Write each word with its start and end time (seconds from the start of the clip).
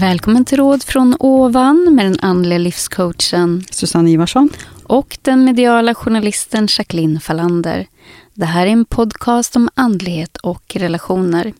Välkommen 0.00 0.44
till 0.44 0.58
Råd 0.58 0.82
från 0.82 1.16
ovan 1.20 1.94
med 1.94 2.06
den 2.06 2.16
andliga 2.20 2.58
livscoachen 2.58 3.64
Susanne 3.70 4.10
Ivarsson. 4.10 4.50
och 4.82 5.18
den 5.22 5.44
mediala 5.44 5.94
journalisten 5.94 6.68
Jacqueline 6.70 7.20
Fallander. 7.20 7.86
Det 8.34 8.44
här 8.44 8.66
är 8.66 8.70
en 8.70 8.84
podcast 8.84 9.56
om 9.56 9.68
andlighet 9.74 10.36
och 10.36 10.76
relationer. 10.76 11.52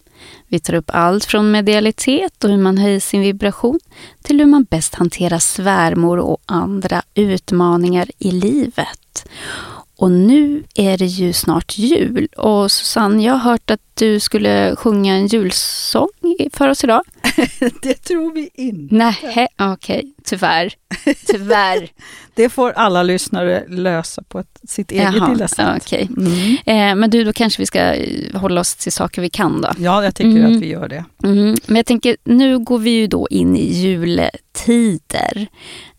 Vi 0.48 0.58
tar 0.58 0.74
upp 0.74 0.90
allt 0.94 1.24
från 1.24 1.50
medialitet 1.50 2.44
och 2.44 2.50
hur 2.50 2.58
man 2.58 2.78
höjer 2.78 3.00
sin 3.00 3.20
vibration 3.20 3.80
till 4.22 4.38
hur 4.38 4.46
man 4.46 4.64
bäst 4.64 4.94
hanterar 4.94 5.38
svärmor 5.38 6.18
och 6.18 6.38
andra 6.46 7.02
utmaningar 7.14 8.10
i 8.18 8.30
livet. 8.30 9.28
Och 9.96 10.10
nu 10.10 10.64
är 10.74 10.98
det 10.98 11.06
ju 11.06 11.32
snart 11.32 11.78
jul 11.78 12.28
och 12.36 12.72
Susanne, 12.72 13.24
jag 13.24 13.32
har 13.32 13.50
hört 13.50 13.70
att 13.70 13.80
du 13.94 14.20
skulle 14.20 14.76
sjunga 14.76 15.14
en 15.14 15.26
julsång 15.26 16.08
för 16.52 16.68
oss 16.68 16.84
idag. 16.84 17.02
Det 17.82 17.94
tror 17.94 18.32
vi 18.32 18.50
inte. 18.54 18.94
Nej, 18.94 19.48
okej, 19.58 20.14
tyvärr. 20.24 20.74
Tyvärr. 21.26 21.88
Det 22.34 22.48
får 22.48 22.70
alla 22.72 23.02
lyssnare 23.02 23.64
lösa 23.68 24.22
på 24.22 24.38
ett, 24.38 24.60
sitt 24.68 24.90
eget 24.92 25.14
Jaha, 25.14 25.32
lilla 25.32 25.48
sätt. 25.48 25.82
okej. 25.82 26.08
Mm. 26.16 26.56
Eh, 26.66 26.96
men 27.00 27.10
du, 27.10 27.24
då 27.24 27.32
kanske 27.32 27.62
vi 27.62 27.66
ska 27.66 27.80
eh, 27.94 28.34
hålla 28.40 28.60
oss 28.60 28.74
till 28.74 28.92
saker 28.92 29.22
vi 29.22 29.30
kan 29.30 29.60
då. 29.60 29.68
Ja, 29.78 30.04
jag 30.04 30.14
tycker 30.14 30.30
Mm. 30.38 30.56
att 30.56 30.62
vi 30.62 30.66
gör 30.68 30.88
det. 30.88 31.04
Mm. 31.24 31.54
Men 31.66 31.76
jag 31.76 31.86
tänker, 31.86 32.16
nu 32.24 32.58
går 32.58 32.78
vi 32.78 32.90
ju 32.90 33.06
då 33.06 33.26
in 33.30 33.56
i 33.56 33.72
juletider. 33.72 35.46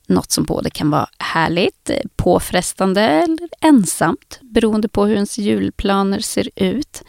Något 0.10 0.32
som 0.32 0.44
både 0.44 0.70
kan 0.70 0.90
vara 0.90 1.08
härligt, 1.20 1.90
eh, 1.90 1.96
påfrestande 2.16 3.02
eller 3.02 3.50
ensamt, 3.62 4.40
beroende 4.42 4.88
på 4.88 5.06
hur 5.06 5.16
ens 5.16 5.38
julplaner 5.38 6.20
ser 6.20 6.50
ut. 6.56 7.04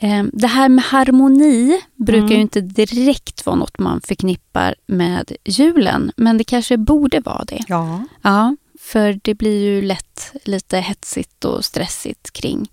Eh, 0.00 0.24
Det 0.32 0.46
här 0.46 0.68
med 0.68 0.84
harmoni 0.84 1.80
brukar 1.96 2.18
Mm. 2.24 2.32
ju 2.36 2.40
inte 2.40 2.60
direkt 2.60 3.46
vara 3.46 3.56
något 3.56 3.78
man 3.78 4.00
förknippar 4.00 4.74
med 4.86 5.32
julen, 5.44 6.12
men 6.16 6.38
det 6.38 6.44
kanske 6.44 6.76
borde 6.76 7.20
vara 7.20 7.44
det. 7.44 7.60
Ja. 7.68 8.04
Ja, 8.22 8.56
för 8.80 9.20
det 9.22 9.34
blir 9.34 9.60
ju 9.64 9.82
lätt 9.82 10.32
lite 10.44 10.78
hetsigt 10.78 11.44
och 11.44 11.64
stressigt 11.64 12.30
kring 12.30 12.70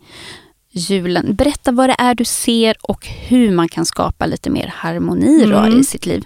julen. 0.71 1.35
Berätta 1.35 1.71
vad 1.71 1.89
det 1.89 1.95
är 1.97 2.15
du 2.15 2.25
ser 2.25 2.75
och 2.81 3.05
hur 3.07 3.51
man 3.51 3.69
kan 3.69 3.85
skapa 3.85 4.25
lite 4.25 4.49
mer 4.49 4.67
harmoni 4.67 5.43
Mm. 5.43 5.79
i 5.79 5.83
sitt 5.83 6.05
liv. 6.05 6.25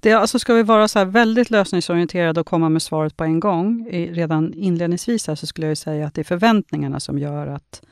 Det, 0.00 0.12
alltså 0.12 0.38
ska 0.38 0.54
vi 0.54 0.62
vara 0.62 0.88
så 0.88 1.04
väldigt 1.04 1.50
lösningsorienterade 1.50 2.40
och 2.40 2.46
komma 2.46 2.68
med 2.68 2.82
svaret 2.82 3.16
på 3.16 3.24
en 3.24 3.40
gång, 3.40 3.86
i, 3.90 4.06
redan 4.12 4.54
inledningsvis 4.54 5.26
här, 5.26 5.34
så 5.34 5.46
skulle 5.46 5.66
jag 5.66 5.78
säga 5.78 6.06
att 6.06 6.14
det 6.14 6.20
är 6.22 6.24
förväntningarna 6.24 7.00
som 7.00 7.18
gör 7.18 7.46
att 7.46 7.82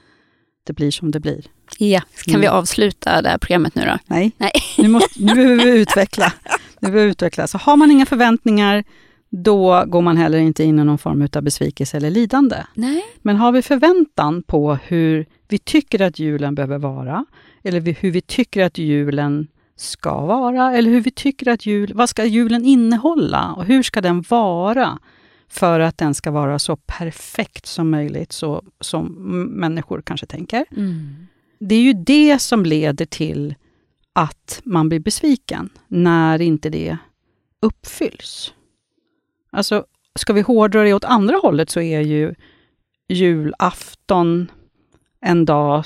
det 0.64 0.72
blir 0.72 0.90
som 0.90 1.10
det 1.10 1.20
blir. 1.20 1.44
Ja, 1.78 2.00
kan 2.24 2.30
Mm. 2.34 2.40
vi 2.40 2.46
avsluta 2.46 3.22
det 3.22 3.28
här 3.28 3.38
programmet 3.38 3.74
nu 3.74 3.82
då? 3.84 3.98
Nej, 4.06 4.32
Nej. 4.36 4.50
Nu, 4.78 4.88
måste, 4.88 5.22
nu 5.22 5.34
behöver 5.34 5.64
vi 5.64 5.70
utveckla. 5.80 6.32
Nu 6.80 6.88
behöver 6.88 7.04
vi 7.04 7.10
utveckla. 7.10 7.46
Så 7.46 7.58
har 7.58 7.76
man 7.76 7.90
inga 7.90 8.06
förväntningar, 8.06 8.84
då 9.30 9.84
går 9.86 10.00
man 10.02 10.16
heller 10.16 10.38
inte 10.38 10.64
in 10.64 10.78
i 10.78 10.84
någon 10.84 10.98
form 10.98 11.28
av 11.36 11.42
besvikelse 11.42 11.96
eller 11.96 12.10
lidande. 12.10 12.56
Nej. 12.74 13.02
Men 13.22 13.36
har 13.36 13.52
vi 13.52 13.62
förväntan 13.62 14.42
på 14.42 14.78
hur 14.86 15.26
vi 15.48 15.58
tycker 15.58 16.02
att 16.02 16.18
julen 16.18 16.54
behöver 16.54 16.78
vara, 16.78 17.24
eller 17.62 17.80
hur 18.00 18.10
vi 18.10 18.20
tycker 18.20 18.64
att 18.64 18.78
julen 18.78 19.48
ska 19.76 20.20
vara, 20.20 20.76
eller 20.76 20.90
hur 20.90 21.00
vi 21.00 21.10
tycker 21.10 21.48
att 21.48 21.66
jul, 21.66 21.92
vad 21.94 22.08
ska 22.08 22.24
julen 22.24 22.64
innehålla 22.64 23.52
och 23.56 23.64
hur 23.64 23.82
ska 23.82 24.00
den 24.00 24.24
vara 24.28 24.98
för 25.52 25.80
att 25.80 25.98
den 25.98 26.14
ska 26.14 26.30
vara 26.30 26.58
så 26.58 26.76
perfekt 26.76 27.66
som 27.66 27.90
möjligt, 27.90 28.32
så 28.32 28.62
som 28.80 29.06
människor 29.50 30.02
kanske 30.02 30.26
tänker. 30.26 30.64
Mm. 30.76 31.26
Det 31.58 31.74
är 31.74 31.82
ju 31.82 31.92
det 31.92 32.38
som 32.38 32.64
leder 32.64 33.06
till 33.06 33.54
att 34.12 34.60
man 34.64 34.88
blir 34.88 35.00
besviken, 35.00 35.70
när 35.88 36.40
inte 36.40 36.70
det 36.70 36.96
uppfylls. 37.60 38.54
Alltså, 39.50 39.84
ska 40.18 40.32
vi 40.32 40.40
hårdra 40.40 40.82
det 40.82 40.94
åt 40.94 41.04
andra 41.04 41.36
hållet 41.36 41.70
så 41.70 41.80
är 41.80 42.00
ju 42.00 42.34
julafton 43.08 44.50
en 45.20 45.44
dag 45.44 45.84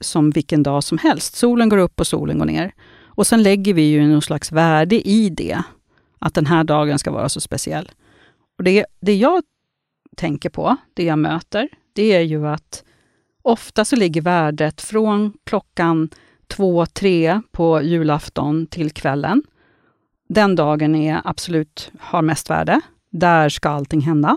som 0.00 0.30
vilken 0.30 0.62
dag 0.62 0.84
som 0.84 0.98
helst. 0.98 1.36
Solen 1.36 1.68
går 1.68 1.78
upp 1.78 2.00
och 2.00 2.06
solen 2.06 2.38
går 2.38 2.46
ner. 2.46 2.74
Och 3.04 3.26
sen 3.26 3.42
lägger 3.42 3.74
vi 3.74 3.82
ju 3.82 4.06
någon 4.06 4.22
slags 4.22 4.52
värde 4.52 5.08
i 5.08 5.28
det, 5.28 5.62
att 6.18 6.34
den 6.34 6.46
här 6.46 6.64
dagen 6.64 6.98
ska 6.98 7.10
vara 7.10 7.28
så 7.28 7.40
speciell. 7.40 7.90
Och 8.58 8.64
det, 8.64 8.86
det 9.00 9.14
jag 9.14 9.42
tänker 10.16 10.50
på, 10.50 10.76
det 10.94 11.04
jag 11.04 11.18
möter, 11.18 11.68
det 11.92 12.12
är 12.12 12.20
ju 12.20 12.46
att 12.46 12.84
ofta 13.42 13.84
så 13.84 13.96
ligger 13.96 14.20
värdet 14.20 14.80
från 14.80 15.32
klockan 15.44 16.10
två, 16.46 16.86
tre 16.86 17.40
på 17.52 17.82
julafton 17.82 18.66
till 18.66 18.90
kvällen. 18.90 19.42
Den 20.28 20.56
dagen 20.56 20.94
är 20.94 21.20
absolut 21.24 21.92
har 22.00 22.22
mest 22.22 22.50
värde. 22.50 22.80
Där 23.10 23.48
ska 23.48 23.68
allting 23.68 24.00
hända. 24.00 24.36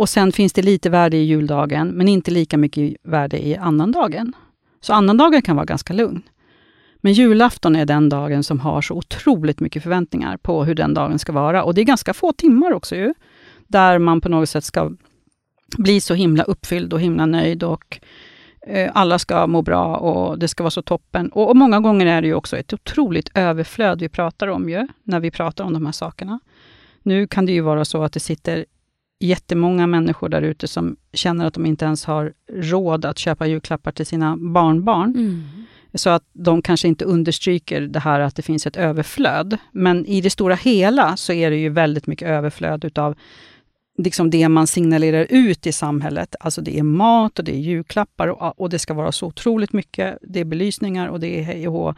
Och 0.00 0.08
sen 0.08 0.32
finns 0.32 0.52
det 0.52 0.62
lite 0.62 0.90
värde 0.90 1.16
i 1.16 1.24
juldagen, 1.24 1.88
men 1.88 2.08
inte 2.08 2.30
lika 2.30 2.56
mycket 2.58 2.96
värde 3.02 3.46
i 3.46 3.56
annandagen. 3.56 4.32
Så 4.80 4.92
annandagen 4.92 5.42
kan 5.42 5.56
vara 5.56 5.66
ganska 5.66 5.92
lugn. 5.92 6.22
Men 6.96 7.12
julafton 7.12 7.76
är 7.76 7.86
den 7.86 8.08
dagen 8.08 8.44
som 8.44 8.60
har 8.60 8.82
så 8.82 8.94
otroligt 8.94 9.60
mycket 9.60 9.82
förväntningar 9.82 10.36
på 10.36 10.64
hur 10.64 10.74
den 10.74 10.94
dagen 10.94 11.18
ska 11.18 11.32
vara. 11.32 11.64
Och 11.64 11.74
det 11.74 11.80
är 11.80 11.84
ganska 11.84 12.14
få 12.14 12.32
timmar 12.32 12.72
också 12.72 12.96
ju, 12.96 13.14
där 13.70 13.98
man 13.98 14.20
på 14.20 14.28
något 14.28 14.48
sätt 14.48 14.64
ska 14.64 14.90
bli 15.78 16.00
så 16.00 16.14
himla 16.14 16.42
uppfylld 16.42 16.92
och 16.92 17.00
himla 17.00 17.26
nöjd 17.26 17.62
och 17.62 18.00
eh, 18.66 18.90
alla 18.94 19.18
ska 19.18 19.46
må 19.46 19.62
bra 19.62 19.96
och 19.96 20.38
det 20.38 20.48
ska 20.48 20.62
vara 20.62 20.70
så 20.70 20.82
toppen. 20.82 21.28
Och, 21.28 21.48
och 21.48 21.56
många 21.56 21.80
gånger 21.80 22.06
är 22.06 22.22
det 22.22 22.28
ju 22.28 22.34
också 22.34 22.56
ett 22.56 22.72
otroligt 22.72 23.30
överflöd 23.34 24.00
vi 24.00 24.08
pratar 24.08 24.48
om 24.48 24.68
ju, 24.68 24.88
när 25.02 25.20
vi 25.20 25.30
pratar 25.30 25.64
om 25.64 25.72
de 25.72 25.86
här 25.86 25.92
sakerna. 25.92 26.40
Nu 27.02 27.26
kan 27.26 27.46
det 27.46 27.52
ju 27.52 27.60
vara 27.60 27.84
så 27.84 28.02
att 28.02 28.12
det 28.12 28.20
sitter 28.20 28.64
jättemånga 29.20 29.86
människor 29.86 30.28
där 30.28 30.42
ute 30.42 30.68
som 30.68 30.96
känner 31.12 31.46
att 31.46 31.54
de 31.54 31.66
inte 31.66 31.84
ens 31.84 32.04
har 32.04 32.32
råd 32.52 33.04
att 33.04 33.18
köpa 33.18 33.46
julklappar 33.46 33.92
till 33.92 34.06
sina 34.06 34.36
barnbarn. 34.36 35.14
Mm. 35.14 35.42
Så 35.94 36.10
att 36.10 36.22
de 36.32 36.62
kanske 36.62 36.88
inte 36.88 37.04
understryker 37.04 37.80
det 37.80 37.98
här 37.98 38.20
att 38.20 38.36
det 38.36 38.42
finns 38.42 38.66
ett 38.66 38.76
överflöd. 38.76 39.58
Men 39.72 40.06
i 40.06 40.20
det 40.20 40.30
stora 40.30 40.54
hela 40.54 41.16
så 41.16 41.32
är 41.32 41.50
det 41.50 41.56
ju 41.56 41.68
väldigt 41.68 42.06
mycket 42.06 42.28
överflöd 42.28 42.84
utav 42.84 43.16
liksom 43.98 44.30
det 44.30 44.48
man 44.48 44.66
signalerar 44.66 45.26
ut 45.28 45.66
i 45.66 45.72
samhället. 45.72 46.34
Alltså 46.40 46.60
det 46.60 46.78
är 46.78 46.82
mat 46.82 47.38
och 47.38 47.44
det 47.44 47.52
är 47.52 47.60
julklappar 47.60 48.28
och, 48.28 48.60
och 48.60 48.70
det 48.70 48.78
ska 48.78 48.94
vara 48.94 49.12
så 49.12 49.26
otroligt 49.26 49.72
mycket. 49.72 50.18
Det 50.22 50.40
är 50.40 50.44
belysningar 50.44 51.08
och 51.08 51.20
det 51.20 51.38
är 51.38 51.42
hej 51.42 51.68
och 51.68 51.74
hå 51.74 51.94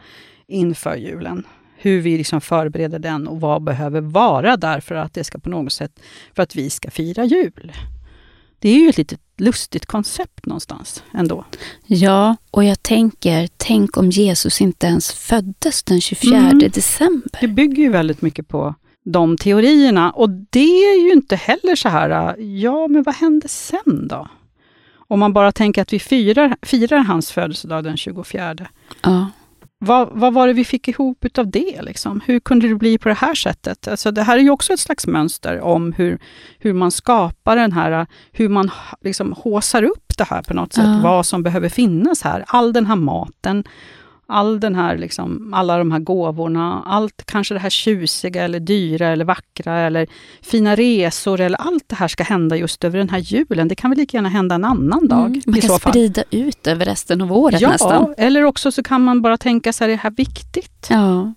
inför 0.47 0.95
julen. 0.95 1.43
Hur 1.77 2.01
vi 2.01 2.17
liksom 2.17 2.41
förbereder 2.41 2.99
den 2.99 3.27
och 3.27 3.41
vad 3.41 3.63
behöver 3.63 4.01
vara 4.01 4.57
där 4.57 4.79
för 4.79 4.95
att 4.95 5.13
det 5.13 5.23
ska 5.23 5.37
på 5.39 5.49
något 5.49 5.73
sätt, 5.73 5.99
för 6.35 6.43
att 6.43 6.55
vi 6.55 6.69
ska 6.69 6.91
fira 6.91 7.25
jul. 7.25 7.71
Det 8.59 8.69
är 8.69 8.79
ju 8.79 8.89
ett 8.89 8.97
litet 8.97 9.19
lustigt 9.37 9.85
koncept 9.85 10.45
någonstans 10.45 11.03
ändå. 11.13 11.45
Ja, 11.85 12.35
och 12.51 12.63
jag 12.63 12.83
tänker, 12.83 13.49
tänk 13.57 13.97
om 13.97 14.09
Jesus 14.09 14.61
inte 14.61 14.87
ens 14.87 15.11
föddes 15.11 15.83
den 15.83 16.01
24 16.01 16.37
Mm. 16.37 16.59
december. 16.59 17.37
Det 17.41 17.47
bygger 17.47 17.83
ju 17.83 17.89
väldigt 17.89 18.21
mycket 18.21 18.47
på 18.47 18.75
de 19.03 19.37
teorierna. 19.37 20.11
Och 20.11 20.29
det 20.29 20.85
är 20.85 21.05
ju 21.05 21.13
inte 21.13 21.35
heller 21.35 21.75
så 21.75 21.89
här, 21.89 22.35
ja 22.39 22.87
men 22.87 23.03
vad 23.03 23.15
hände 23.15 23.47
sen 23.47 24.07
då? 24.07 24.27
Om 25.07 25.19
man 25.19 25.33
bara 25.33 25.51
tänker 25.51 25.81
att 25.81 25.93
vi 25.93 25.99
firar, 25.99 26.55
firar 26.61 26.97
hans 26.97 27.31
födelsedag 27.31 27.83
den 27.83 27.97
24. 27.97 28.55
Ja. 29.01 29.27
Vad, 29.85 30.09
vad 30.11 30.33
var 30.33 30.47
det 30.47 30.53
vi 30.53 30.65
fick 30.65 30.87
ihop 30.87 31.25
utav 31.25 31.51
det? 31.51 31.81
Liksom? 31.81 32.21
Hur 32.25 32.39
kunde 32.39 32.67
det 32.67 32.75
bli 32.75 32.97
på 32.97 33.09
det 33.09 33.15
här 33.15 33.35
sättet? 33.35 33.87
Alltså, 33.87 34.11
det 34.11 34.23
här 34.23 34.37
är 34.37 34.41
ju 34.41 34.49
också 34.49 34.73
ett 34.73 34.79
slags 34.79 35.07
mönster 35.07 35.61
om 35.61 35.93
hur, 35.93 36.19
hur 36.59 36.73
man 36.73 36.91
skapar 36.91 37.55
den 37.55 37.71
här, 37.71 38.07
hur 38.31 38.49
man 38.49 38.71
liksom 39.01 39.33
håsar 39.37 39.83
upp 39.83 40.17
det 40.17 40.23
här 40.23 40.41
på 40.41 40.53
något 40.53 40.73
sätt. 40.73 40.85
Ja. 40.85 40.99
Vad 41.03 41.25
som 41.25 41.43
behöver 41.43 41.69
finnas 41.69 42.21
här. 42.21 42.43
All 42.47 42.73
den 42.73 42.85
här 42.85 42.95
maten, 42.95 43.63
all 44.27 44.59
den 44.59 44.75
här, 44.75 44.97
liksom, 44.97 45.53
alla 45.53 45.77
de 45.77 45.91
här 45.91 45.99
gåvorna, 45.99 46.83
allt 46.85 47.23
kanske 47.25 47.53
det 47.53 47.59
här 47.59 47.69
tjusiga 47.69 48.43
eller 48.43 48.59
dyra 48.59 49.07
eller 49.07 49.25
vackra 49.25 49.79
eller 49.79 50.07
fina 50.41 50.75
resor 50.75 51.41
eller 51.41 51.57
allt 51.61 51.83
det 51.87 51.95
här 51.95 52.07
ska 52.07 52.23
hända 52.23 52.55
just 52.55 52.83
över 52.83 52.97
den 52.97 53.09
här 53.09 53.19
julen. 53.19 53.67
Det 53.67 53.75
kan 53.75 53.89
väl 53.89 53.99
lika 53.99 54.17
gärna 54.17 54.29
hända 54.29 54.55
en 54.55 54.65
annan 54.65 55.07
dag 55.07 55.23
Mm. 55.25 55.41
Man 55.45 55.59
kan 55.61 55.69
så 55.69 55.79
sprida 55.79 56.23
ut 56.31 56.67
över 56.67 56.85
resten 56.85 57.21
av 57.21 57.33
året 57.33 57.61
Ja, 57.61 57.69
nästan. 57.69 58.13
eller 58.17 58.43
också 58.43 58.71
så 58.71 58.83
kan 58.83 59.01
man 59.01 59.21
bara 59.21 59.37
tänka 59.37 59.73
sig, 59.73 59.85
är 59.85 59.89
det 59.89 59.95
här 59.95 60.11
viktigt? 60.11 60.87
Ja. 60.89 61.33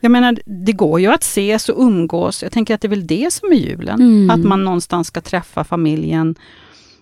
Jag 0.00 0.10
menar, 0.10 0.38
det 0.46 0.72
går 0.72 1.00
ju 1.00 1.06
att 1.06 1.22
ses 1.22 1.68
och 1.68 1.82
umgås. 1.82 2.42
Jag 2.42 2.52
tänker 2.52 2.74
att 2.74 2.80
det 2.80 2.86
är 2.86 2.90
väl 2.90 3.06
det 3.06 3.32
som 3.32 3.52
är 3.52 3.56
julen. 3.56 4.00
Mm. 4.00 4.30
Att 4.30 4.48
man 4.48 4.64
någonstans 4.64 5.06
ska 5.08 5.20
träffa 5.20 5.64
familjen 5.64 6.34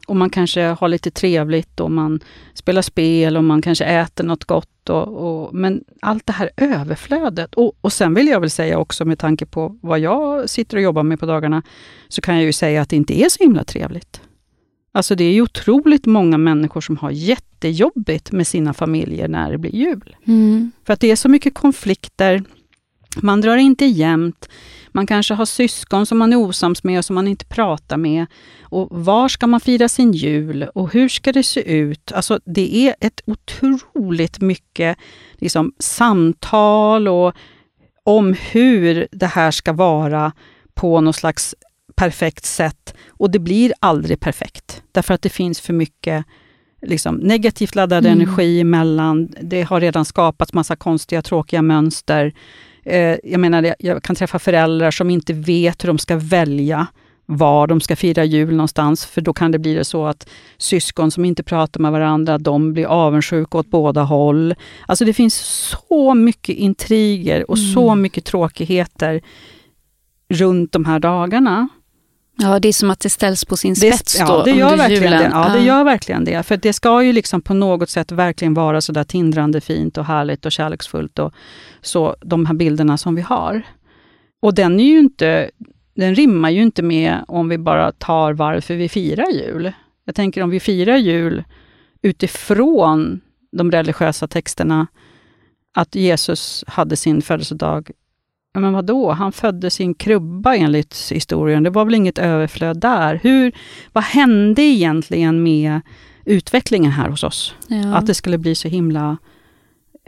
och 0.06 0.16
man 0.16 0.30
kanske 0.30 0.62
har 0.62 0.88
lite 0.88 1.10
trevligt 1.10 1.80
och 1.80 1.90
man 1.90 2.20
spelar 2.54 2.82
spel 2.82 3.36
och 3.36 3.44
man 3.44 3.62
kanske 3.62 3.84
äter 3.84 4.24
något 4.24 4.44
gott. 4.44 4.88
Och, 4.88 5.08
och, 5.08 5.54
men 5.54 5.84
allt 6.00 6.26
det 6.26 6.32
här 6.32 6.50
överflödet. 6.56 7.54
Och, 7.54 7.72
och 7.80 7.92
sen 7.92 8.14
vill 8.14 8.26
jag 8.26 8.40
väl 8.40 8.50
säga 8.50 8.78
också 8.78 9.04
med 9.04 9.18
tanke 9.18 9.46
på 9.46 9.78
vad 9.80 9.98
jag 9.98 10.50
sitter 10.50 10.76
och 10.76 10.82
jobbar 10.82 11.02
med 11.02 11.20
på 11.20 11.26
dagarna, 11.26 11.62
så 12.08 12.20
kan 12.20 12.34
jag 12.34 12.44
ju 12.44 12.52
säga 12.52 12.82
att 12.82 12.88
det 12.88 12.96
inte 12.96 13.20
är 13.20 13.28
så 13.28 13.44
himla 13.44 13.64
trevligt. 13.64 14.20
Alltså 14.92 15.14
det 15.14 15.24
är 15.24 15.32
ju 15.32 15.42
otroligt 15.42 16.06
många 16.06 16.38
människor 16.38 16.80
som 16.80 16.96
har 16.96 17.10
jättejobbigt 17.10 18.32
med 18.32 18.46
sina 18.46 18.74
familjer 18.74 19.28
när 19.28 19.52
det 19.52 19.58
blir 19.58 19.74
jul. 19.74 20.16
Mm. 20.26 20.72
För 20.86 20.92
att 20.92 21.00
det 21.00 21.10
är 21.10 21.16
så 21.16 21.28
mycket 21.28 21.54
konflikter. 21.54 22.44
Man 23.22 23.40
drar 23.40 23.56
inte 23.56 23.84
jämnt. 23.84 24.48
Man 24.88 25.06
kanske 25.06 25.34
har 25.34 25.44
syskon 25.44 26.06
som 26.06 26.18
man 26.18 26.32
är 26.32 26.36
osams 26.36 26.84
med 26.84 26.98
och 26.98 27.04
som 27.04 27.14
man 27.14 27.28
inte 27.28 27.44
pratar 27.44 27.96
med. 27.96 28.26
Och 28.62 28.88
Var 28.90 29.28
ska 29.28 29.46
man 29.46 29.60
fira 29.60 29.88
sin 29.88 30.12
jul 30.12 30.62
och 30.74 30.92
hur 30.92 31.08
ska 31.08 31.32
det 31.32 31.42
se 31.42 31.60
ut? 31.60 32.12
Alltså 32.12 32.40
det 32.44 32.76
är 32.76 32.94
ett 33.00 33.20
otroligt 33.26 34.40
mycket 34.40 34.98
liksom, 35.34 35.72
samtal 35.78 37.08
och 37.08 37.34
om 38.04 38.36
hur 38.52 39.06
det 39.10 39.26
här 39.26 39.50
ska 39.50 39.72
vara 39.72 40.32
på 40.74 41.00
något 41.00 41.16
slags 41.16 41.54
perfekt 41.94 42.44
sätt. 42.44 42.94
Och 43.08 43.30
det 43.30 43.38
blir 43.38 43.72
aldrig 43.80 44.20
perfekt, 44.20 44.82
därför 44.92 45.14
att 45.14 45.22
det 45.22 45.28
finns 45.28 45.60
för 45.60 45.72
mycket 45.72 46.24
liksom, 46.82 47.16
negativt 47.16 47.74
laddad 47.74 48.06
mm. 48.06 48.20
energi 48.20 48.60
emellan. 48.60 49.28
Det 49.40 49.62
har 49.62 49.80
redan 49.80 50.04
skapats 50.04 50.52
massa 50.52 50.76
konstiga, 50.76 51.22
tråkiga 51.22 51.62
mönster. 51.62 52.32
Eh, 52.84 53.16
jag 53.24 53.40
menar, 53.40 53.74
jag 53.78 54.02
kan 54.02 54.16
träffa 54.16 54.38
föräldrar 54.38 54.90
som 54.90 55.10
inte 55.10 55.32
vet 55.32 55.84
hur 55.84 55.86
de 55.86 55.98
ska 55.98 56.16
välja 56.16 56.86
var 57.26 57.66
de 57.66 57.80
ska 57.80 57.96
fira 57.96 58.24
jul 58.24 58.50
någonstans, 58.56 59.06
för 59.06 59.20
då 59.20 59.32
kan 59.32 59.52
det 59.52 59.58
bli 59.58 59.74
det 59.74 59.84
så 59.84 60.06
att 60.06 60.28
syskon 60.58 61.10
som 61.10 61.24
inte 61.24 61.42
pratar 61.42 61.80
med 61.80 61.92
varandra, 61.92 62.38
de 62.38 62.72
blir 62.72 62.86
avundsjuka 62.86 63.58
åt 63.58 63.70
båda 63.70 64.02
håll. 64.02 64.54
Alltså 64.86 65.04
det 65.04 65.12
finns 65.12 65.34
så 65.34 66.14
mycket 66.14 66.56
intriger 66.56 67.50
och 67.50 67.58
mm. 67.58 67.72
så 67.72 67.94
mycket 67.94 68.24
tråkigheter 68.24 69.20
runt 70.28 70.72
de 70.72 70.84
här 70.84 70.98
dagarna. 70.98 71.68
Ja, 72.36 72.58
det 72.58 72.68
är 72.68 72.72
som 72.72 72.90
att 72.90 73.00
det 73.00 73.10
ställs 73.10 73.44
på 73.44 73.56
sin 73.56 73.76
spets 73.76 74.18
det, 74.18 74.24
då 74.24 74.32
ja, 74.32 74.42
det 74.44 74.50
gör 74.50 74.72
under 74.72 74.76
verkligen 74.76 75.02
julen. 75.02 75.30
Det. 75.30 75.36
Ja, 75.36 75.48
det 75.48 75.64
gör 75.64 75.84
verkligen 75.84 76.24
det. 76.24 76.42
För 76.42 76.56
det 76.56 76.72
ska 76.72 77.02
ju 77.02 77.12
liksom 77.12 77.40
på 77.40 77.54
något 77.54 77.90
sätt 77.90 78.12
verkligen 78.12 78.54
vara 78.54 78.80
så 78.80 78.92
där 78.92 79.04
tindrande 79.04 79.60
fint 79.60 79.98
och 79.98 80.04
härligt 80.04 80.46
och 80.46 80.52
kärleksfullt 80.52 81.18
och 81.18 81.34
så, 81.80 82.16
de 82.20 82.46
här 82.46 82.54
bilderna 82.54 82.98
som 82.98 83.14
vi 83.14 83.22
har. 83.22 83.62
Och 84.42 84.54
den 84.54 84.80
är 84.80 84.84
ju 84.84 84.98
inte, 84.98 85.50
den 85.94 86.14
rimmar 86.14 86.50
ju 86.50 86.62
inte 86.62 86.82
med 86.82 87.24
om 87.28 87.48
vi 87.48 87.58
bara 87.58 87.92
tar 87.92 88.32
varför 88.32 88.74
vi 88.74 88.88
firar 88.88 89.30
jul. 89.30 89.72
Jag 90.04 90.14
tänker 90.14 90.42
om 90.42 90.50
vi 90.50 90.60
firar 90.60 90.96
jul 90.96 91.44
utifrån 92.02 93.20
de 93.52 93.70
religiösa 93.70 94.28
texterna, 94.28 94.86
att 95.74 95.94
Jesus 95.94 96.64
hade 96.66 96.96
sin 96.96 97.22
födelsedag 97.22 97.90
men 98.60 98.72
vadå? 98.72 99.12
Han 99.12 99.32
födde 99.32 99.70
sin 99.70 99.94
krubba 99.94 100.54
enligt 100.54 101.10
historien. 101.12 101.62
Det 101.62 101.70
var 101.70 101.84
väl 101.84 101.94
inget 101.94 102.18
överflöd 102.18 102.80
där? 102.80 103.20
Hur, 103.22 103.52
vad 103.92 104.04
hände 104.04 104.62
egentligen 104.62 105.42
med 105.42 105.80
utvecklingen 106.24 106.92
här 106.92 107.08
hos 107.08 107.24
oss? 107.24 107.54
Ja. 107.68 107.94
Att 107.94 108.06
det 108.06 108.14
skulle 108.14 108.38
bli 108.38 108.54
så 108.54 108.68
himla... 108.68 109.16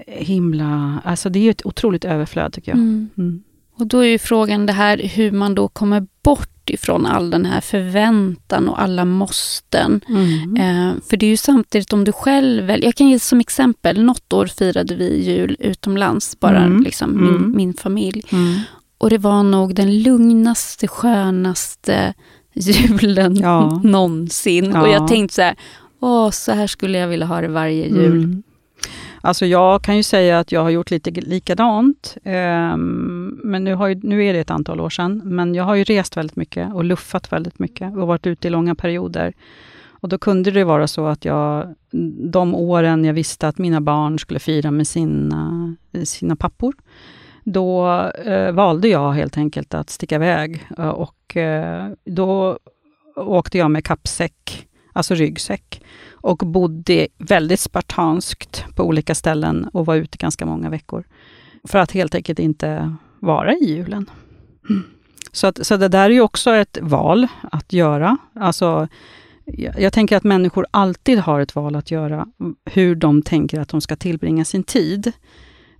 himla 0.07 1.01
alltså 1.05 1.29
det 1.29 1.39
är 1.39 1.51
ett 1.51 1.67
otroligt 1.67 2.05
överflöd 2.05 2.53
tycker 2.53 2.73
jag. 2.73 2.79
Mm. 2.79 3.11
Mm. 3.19 3.43
Och 3.79 3.87
då 3.87 3.99
är 3.99 4.09
ju 4.09 4.19
frågan 4.19 4.67
det 4.67 4.73
här 4.73 4.99
hur 4.99 5.31
man 5.33 5.55
då 5.55 5.69
kommer 5.69 6.07
bort 6.23 6.56
ifrån 6.71 7.07
all 7.07 7.31
den 7.31 7.47
här 7.47 7.61
förväntan 7.61 8.69
och 8.69 8.81
alla 8.83 9.05
måsten. 9.05 10.01
Mm. 10.09 10.57
Eh, 10.57 10.95
för 11.09 11.17
det 11.17 11.27
är 11.27 11.31
ju 11.31 11.37
samtidigt 11.37 11.93
om 11.93 12.05
du 12.05 12.13
själv 12.13 12.71
Jag 12.71 12.95
kan 12.95 13.09
ge 13.09 13.19
som 13.19 13.41
exempel, 13.41 14.03
något 14.03 14.33
år 14.33 14.47
firade 14.47 14.95
vi 14.95 15.23
jul 15.23 15.57
utomlands, 15.59 16.41
bara 16.41 16.63
mm. 16.63 16.83
liksom 16.83 17.25
min, 17.25 17.37
mm. 17.37 17.57
min 17.57 17.75
familj. 17.75 18.23
Mm. 18.33 18.61
Och 18.99 19.11
det 19.11 19.19
var 19.19 19.43
nog 19.43 19.75
den 19.75 20.03
lugnaste, 20.03 20.89
skönaste 20.89 22.15
julen 22.53 23.37
ja. 23.37 23.81
någonsin. 23.85 24.71
Ja. 24.71 24.83
Och 24.83 24.89
jag 24.89 25.09
tänkte 25.09 25.35
så 25.35 25.43
här, 25.43 25.57
åh, 26.01 26.31
så 26.31 26.53
här 26.53 26.67
skulle 26.67 26.99
jag 26.99 27.09
vilja 27.09 27.27
ha 27.27 27.41
det 27.41 27.49
varje 27.49 27.87
jul. 27.87 28.43
Alltså 29.26 29.46
jag 29.46 29.82
kan 29.82 29.96
ju 29.96 30.02
säga 30.02 30.38
att 30.38 30.52
jag 30.52 30.62
har 30.62 30.70
gjort 30.70 30.90
lite 30.90 31.11
likadant. 31.11 32.17
Um, 32.25 33.40
men 33.44 33.64
nu, 33.64 33.75
har 33.75 33.88
ju, 33.88 34.00
nu 34.02 34.25
är 34.25 34.32
det 34.32 34.38
ett 34.38 34.50
antal 34.50 34.81
år 34.81 34.90
sedan. 34.90 35.23
Men 35.25 35.55
jag 35.55 35.64
har 35.64 35.75
ju 35.75 35.84
rest 35.84 36.17
väldigt 36.17 36.37
mycket 36.37 36.75
och 36.75 36.84
luffat 36.84 37.32
väldigt 37.32 37.58
mycket 37.58 37.96
och 37.96 38.06
varit 38.06 38.26
ute 38.26 38.49
i 38.49 38.50
långa 38.50 38.75
perioder. 38.75 39.32
Och 39.90 40.08
då 40.08 40.19
kunde 40.19 40.50
det 40.50 40.64
vara 40.64 40.87
så 40.87 41.06
att 41.06 41.25
jag, 41.25 41.75
de 42.31 42.55
åren 42.55 43.05
jag 43.05 43.14
visste 43.14 43.49
att 43.49 43.58
mina 43.58 43.81
barn 43.81 44.19
skulle 44.19 44.40
fira 44.40 44.70
med 44.70 44.87
sina, 44.87 45.75
sina 46.05 46.37
pappor, 46.37 46.75
då 47.44 48.00
eh, 48.25 48.52
valde 48.52 48.88
jag 48.88 49.12
helt 49.12 49.38
enkelt 49.38 49.75
att 49.75 49.90
sticka 49.90 50.14
iväg. 50.14 50.67
Eh, 50.78 50.88
och 50.88 51.37
eh, 51.37 51.88
då 52.05 52.58
åkte 53.17 53.58
jag 53.58 53.70
med 53.70 53.84
kappsäck, 53.84 54.67
alltså 54.97 55.15
ryggsäck 55.15 55.83
och 56.11 56.39
bodde 56.39 57.09
väldigt 57.19 57.61
spartanskt 57.61 58.65
på 58.75 58.85
olika 58.85 59.15
ställen 59.15 59.69
och 59.73 59.87
var 59.87 59.97
ute 59.97 60.19
ganska 60.19 60.47
många 60.47 60.71
veckor. 60.71 61.05
För 61.65 61.79
att 61.79 61.93
helt 61.93 62.15
enkelt 62.15 62.39
inte 62.39 62.97
vara 63.21 63.55
i 63.55 63.65
julen. 63.65 64.11
Mm. 64.71 64.83
Så, 65.33 65.47
att, 65.47 65.67
så 65.67 65.77
det 65.77 65.89
där 65.89 66.11
är 66.11 66.15
ju 66.15 66.21
också 66.21 66.51
ett 66.55 66.79
val 66.83 67.27
att 67.53 67.73
göra. 67.73 68.17
Alltså, 68.35 68.89
jag, 69.45 69.81
jag 69.81 69.93
tänker 69.93 70.17
att 70.17 70.25
människor 70.25 70.67
alltid 70.71 71.19
har 71.19 71.41
ett 71.41 71.55
val 71.55 71.77
att 71.77 71.91
göra, 71.91 72.27
hur 72.65 72.95
de 72.95 73.23
tänker 73.23 73.61
att 73.61 73.69
de 73.69 73.81
ska 73.81 73.97
tillbringa 73.97 74.45
sin 74.45 74.63
tid. 74.63 75.13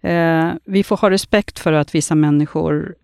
Eh, 0.01 0.51
vi 0.65 0.83
får 0.83 0.97
ha 0.97 1.11
respekt 1.11 1.59
för 1.59 1.73
att 1.73 1.95
vissa 1.95 2.15
människor 2.15 2.95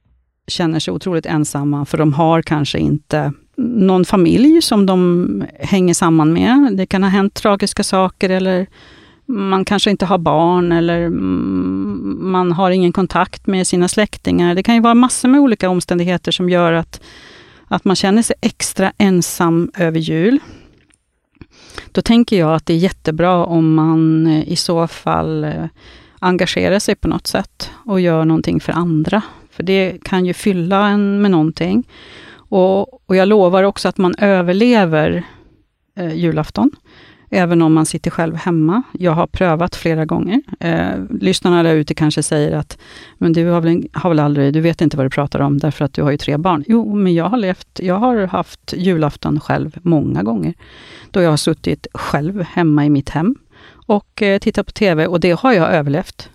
känner 0.47 0.79
sig 0.79 0.95
otroligt 0.95 1.27
ensamma, 1.27 1.85
för 1.85 1.99
de 1.99 2.13
har 2.13 2.43
kanske 2.43 2.79
inte 2.79 3.33
någon 3.57 4.05
familj 4.05 4.63
som 4.63 4.87
de 4.87 5.45
hänger 5.59 5.95
samman 5.95 6.33
med. 6.33 6.73
Det 6.77 6.87
kan 6.87 7.03
ha 7.03 7.11
hänt 7.11 7.35
tragiska 7.35 7.83
saker 7.83 8.31
eller 8.31 8.67
man 9.27 9.65
kanske 9.65 9.91
inte 9.91 10.07
har 10.07 10.19
barn 10.19 10.73
eller 10.73 11.07
mm, 11.07 12.19
man 12.21 12.53
har 12.53 12.71
ingen 12.71 12.93
kontakt 12.93 13.47
med 13.47 13.67
sina 13.67 13.89
släktingar. 13.89 14.55
Det 14.55 14.63
kan 14.63 14.75
ju 14.75 14.81
vara 14.81 14.95
massor 14.95 15.29
med 15.29 15.41
olika 15.41 15.69
omständigheter 15.69 16.33
som 16.33 16.51
gör 16.51 16.73
att, 16.73 17.01
att 17.69 17.85
man 17.85 17.97
känner 17.97 18.23
sig 18.23 18.37
extra 18.41 18.93
ensam 18.99 19.71
över 19.75 19.99
jul. 19.99 20.41
Då 21.93 22.03
tänker 22.03 22.39
jag 22.39 22.55
att 22.55 22.67
det 22.67 22.73
är 22.73 22.79
jättebra 22.79 23.45
om 23.45 23.75
man 23.75 24.27
eh, 24.27 24.49
i 24.49 24.57
så 24.57 24.87
fall 24.87 25.45
eh, 25.45 25.65
engagerar 26.19 26.79
sig 26.79 26.95
på 26.95 27.09
något 27.09 27.27
sätt 27.27 27.71
och 27.87 28.01
gör 28.01 28.25
någonting 28.25 28.61
för 28.61 28.73
andra. 28.73 29.23
För 29.51 29.63
det 29.63 29.99
kan 30.05 30.27
ju 30.27 30.35
fylla 30.35 30.89
en 30.89 31.23
med 31.23 31.31
någonting. 31.31 31.85
Och, 32.53 33.09
och 33.09 33.17
jag 33.17 33.29
lovar 33.29 33.63
också 33.63 33.89
att 33.89 33.99
man 33.99 34.15
överlever 34.19 35.25
eh, 35.97 36.15
julafton, 36.15 36.71
även 37.31 37.63
om 37.63 37.73
man 37.73 37.87
sitter 37.87 38.11
själv 38.11 38.37
hemma. 38.37 38.83
Jag 38.93 39.13
har 39.13 39.27
prövat 39.27 39.77
flera 39.77 40.05
gånger. 40.05 40.43
Eh, 40.61 40.91
lyssnarna 41.21 41.63
där 41.63 41.75
ute 41.75 41.95
kanske 41.95 42.23
säger 42.23 42.57
att, 42.57 42.79
men 43.19 43.33
du 43.33 43.47
har 43.47 43.61
väl, 43.61 43.89
har 43.93 44.11
väl 44.11 44.19
aldrig, 44.19 44.53
du 44.55 44.61
vet 44.61 44.81
inte 44.81 44.97
vad 44.97 45.07
du 45.07 45.11
pratar 45.11 45.41
om, 45.41 45.59
därför 45.59 45.85
att 45.85 45.93
du 45.93 46.03
har 46.03 46.11
ju 46.11 46.17
tre 46.17 46.37
barn. 46.37 46.65
Jo, 46.67 46.95
men 46.95 47.15
jag 47.15 47.25
har 47.25 47.37
levt, 47.37 47.81
jag 47.83 47.95
har 47.95 48.27
haft 48.27 48.73
julafton 48.77 49.41
själv 49.41 49.79
många 49.83 50.23
gånger, 50.23 50.55
då 51.11 51.21
jag 51.21 51.31
har 51.31 51.37
suttit 51.37 51.87
själv 51.95 52.43
hemma 52.43 52.85
i 52.85 52.91
mitt 52.91 53.09
hem 53.09 53.35
och 53.87 54.23
eh, 54.23 54.39
tittat 54.39 54.67
på 54.67 54.73
TV, 54.73 55.07
och 55.07 55.21
det 55.21 55.41
har 55.41 55.53
jag 55.53 55.73
överlevt. 55.73 56.31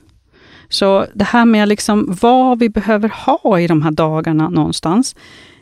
Så 0.69 1.05
det 1.13 1.23
här 1.23 1.45
med 1.45 1.67
liksom 1.67 2.17
vad 2.21 2.59
vi 2.59 2.69
behöver 2.69 3.11
ha 3.25 3.59
i 3.59 3.67
de 3.67 3.81
här 3.81 3.91
dagarna 3.91 4.49
någonstans, 4.49 5.15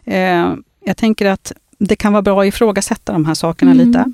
Eh, 0.05 0.55
jag 0.85 0.97
tänker 0.97 1.25
att 1.25 1.51
det 1.79 1.95
kan 1.95 2.13
vara 2.13 2.21
bra 2.21 2.41
att 2.41 2.47
ifrågasätta 2.47 3.13
de 3.13 3.25
här 3.25 3.33
sakerna 3.33 3.71
mm. 3.71 3.87
lite. 3.87 4.11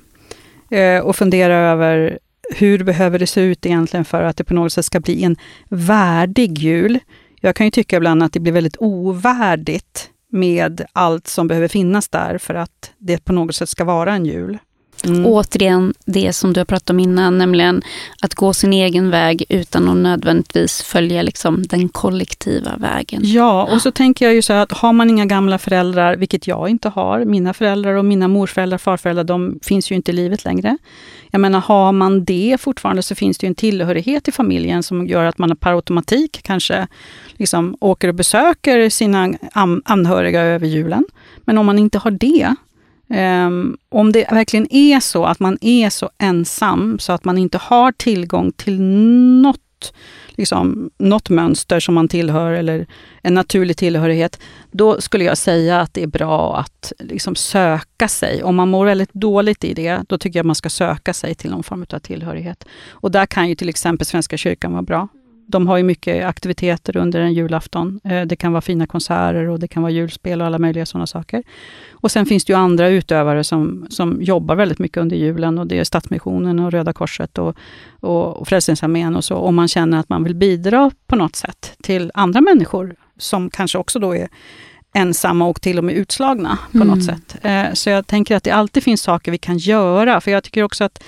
Eh, 0.78 1.02
och 1.02 1.16
fundera 1.16 1.56
över 1.56 2.20
hur 2.56 2.84
behöver 2.84 3.20
det 3.20 3.28
se 3.28 3.42
ut 3.42 3.66
egentligen 3.66 4.06
för 4.06 4.24
att 4.24 4.38
det 4.38 4.44
på 4.44 4.54
något 4.54 4.74
sätt 4.74 4.86
ska 4.86 5.00
bli 5.00 5.24
en 5.24 5.36
värdig 5.70 6.58
jul. 6.58 7.00
Jag 7.42 7.56
kan 7.56 7.68
ju 7.68 7.72
tycka 7.72 7.98
ibland 7.98 8.24
att 8.24 8.34
det 8.34 8.40
blir 8.40 8.54
väldigt 8.54 8.78
ovärdigt 8.80 10.10
med 10.30 10.86
allt 10.94 11.28
som 11.28 11.48
behöver 11.48 11.68
finnas 11.68 12.10
där 12.10 12.38
för 12.38 12.54
att 12.54 12.92
det 12.98 13.26
på 13.26 13.34
något 13.34 13.56
sätt 13.56 13.70
ska 13.70 13.84
vara 13.84 14.14
en 14.14 14.26
jul. 14.26 14.58
Mm. 15.06 15.26
Återigen 15.26 15.94
det 16.06 16.34
som 16.34 16.54
du 16.54 16.60
har 16.60 16.66
pratat 16.66 16.90
om 16.90 17.00
innan, 17.00 17.38
nämligen 17.38 17.82
att 18.22 18.36
gå 18.36 18.54
sin 18.54 18.74
egen 18.74 19.10
väg 19.10 19.46
utan 19.50 19.90
att 19.90 19.98
nödvändigtvis 19.98 20.82
följa 20.82 21.22
liksom 21.22 21.64
den 21.68 21.90
kollektiva 21.90 22.78
vägen. 22.78 23.22
Ja, 23.24 23.70
och 23.74 23.82
så 23.82 23.92
tänker 23.92 24.26
jag 24.26 24.34
ju 24.34 24.42
så 24.42 24.54
här 24.54 24.64
att 24.64 24.72
har 24.72 24.94
man 24.94 25.10
inga 25.10 25.26
gamla 25.26 25.58
föräldrar, 25.58 26.16
vilket 26.16 26.48
jag 26.48 26.70
inte 26.70 26.90
har, 26.90 27.26
mina 27.26 27.54
föräldrar 27.54 27.94
och 27.94 28.06
mina 28.06 28.28
morföräldrar, 28.28 28.78
farföräldrar, 28.78 29.24
de 29.24 29.60
finns 29.64 29.92
ju 29.92 29.96
inte 29.96 30.12
i 30.12 30.14
livet 30.14 30.46
längre. 30.46 30.78
Jag 31.32 31.42
menar, 31.42 31.60
har 31.60 31.92
man 31.92 32.26
det 32.26 32.58
fortfarande 32.62 33.04
så 33.04 33.16
finns 33.16 33.38
det 33.38 33.46
ju 33.46 33.48
en 33.48 33.56
tillhörighet 33.56 34.28
i 34.28 34.32
familjen 34.32 34.84
som 34.84 35.08
gör 35.08 35.26
att 35.26 35.38
man 35.38 35.56
per 35.56 35.76
automatik 35.76 36.40
kanske 36.44 36.88
liksom 37.38 37.78
åker 37.80 38.08
och 38.08 38.16
besöker 38.16 38.90
sina 38.90 39.34
anhöriga 39.86 40.42
över 40.42 40.68
julen. 40.68 41.06
Men 41.38 41.58
om 41.58 41.66
man 41.66 41.80
inte 41.80 41.98
har 41.98 42.12
det, 42.12 42.56
Um, 43.14 43.78
om 43.90 44.12
det 44.12 44.32
verkligen 44.32 44.74
är 44.74 45.00
så 45.00 45.26
att 45.26 45.40
man 45.40 45.58
är 45.62 45.90
så 45.90 46.10
ensam 46.18 47.00
så 47.00 47.14
att 47.14 47.24
man 47.24 47.38
inte 47.38 47.58
har 47.58 47.92
tillgång 47.92 48.52
till 48.52 48.82
något, 49.42 49.94
liksom, 50.30 50.90
något 50.98 51.30
mönster 51.30 51.80
som 51.80 51.96
man 51.96 52.08
tillhör 52.08 52.52
eller 52.52 52.88
en 53.22 53.34
naturlig 53.34 53.78
tillhörighet, 53.78 54.40
då 54.72 55.02
skulle 55.02 55.24
jag 55.24 55.38
säga 55.38 55.82
att 55.82 55.94
det 55.94 56.04
är 56.04 56.08
bra 56.08 56.58
att 56.58 56.94
liksom, 57.00 57.36
söka 57.36 58.08
sig. 58.08 58.44
Om 58.44 58.56
man 58.56 58.70
mår 58.70 58.86
väldigt 58.86 59.14
dåligt 59.14 59.64
i 59.64 59.74
det, 59.74 60.04
då 60.08 60.18
tycker 60.18 60.40
jag 60.40 60.46
man 60.46 60.56
ska 60.56 60.70
söka 60.70 61.14
sig 61.14 61.36
till 61.36 61.52
någon 61.52 61.64
form 61.64 61.86
av 61.94 62.00
tillhörighet. 62.00 62.66
Och 62.90 63.12
där 63.12 63.26
kan 63.26 63.50
ju 63.50 63.56
till 63.56 63.70
exempel 63.70 64.08
Svenska 64.08 64.38
kyrkan 64.38 64.72
vara 64.72 64.82
bra 64.82 65.08
de 65.52 65.68
har 65.68 65.78
ju 65.78 65.84
mycket 65.84 66.26
aktiviteter 66.26 66.98
under 66.98 67.20
en 67.20 67.34
julafton. 67.34 68.00
Eh, 68.04 68.22
det 68.22 68.36
kan 68.36 68.52
vara 68.52 68.62
fina 68.62 68.88
konserter 68.88 69.50
och 69.50 69.60
det 69.60 69.68
kan 69.68 69.84
vara 69.84 69.92
julspel 69.92 70.42
och 70.42 70.48
alla 70.48 70.60
möjliga 70.60 70.86
sådana 70.86 71.08
saker. 71.08 71.44
Och 71.92 72.12
sen 72.12 72.26
finns 72.26 72.46
det 72.46 72.54
ju 72.54 72.60
andra 72.60 72.88
utövare 72.88 73.44
som, 73.44 73.86
som 73.90 74.22
jobbar 74.22 74.56
väldigt 74.56 74.80
mycket 74.80 74.98
under 74.98 75.16
julen 75.16 75.58
och 75.58 75.68
det 75.68 75.80
är 75.80 75.84
Stadsmissionen 75.84 76.60
och 76.60 76.72
Röda 76.72 76.94
Korset 76.94 77.38
och, 77.38 77.56
och, 78.00 78.38
och 78.38 78.48
Frälsningsarmén 78.48 79.16
och 79.16 79.24
så. 79.24 79.36
Om 79.36 79.56
man 79.56 79.68
känner 79.68 79.98
att 80.00 80.10
man 80.10 80.24
vill 80.24 80.36
bidra 80.36 80.92
på 81.08 81.16
något 81.16 81.36
sätt 81.36 81.74
till 81.84 82.12
andra 82.14 82.42
människor 82.42 82.96
som 83.18 83.50
kanske 83.50 83.78
också 83.78 84.00
då 84.00 84.16
är 84.16 84.30
ensamma 84.94 85.46
och 85.46 85.62
till 85.62 85.78
och 85.78 85.84
med 85.84 85.96
utslagna 85.96 86.58
på 86.72 86.78
mm. 86.78 86.88
något 86.88 87.04
sätt. 87.04 87.36
Eh, 87.42 87.74
så 87.74 87.90
jag 87.90 88.08
tänker 88.08 88.36
att 88.36 88.44
det 88.44 88.52
alltid 88.52 88.84
finns 88.84 89.02
saker 89.02 89.32
vi 89.32 89.38
kan 89.38 89.58
göra, 89.58 90.22
för 90.22 90.32
jag 90.32 90.44
tycker 90.44 90.64
också 90.64 90.84
att 90.84 91.04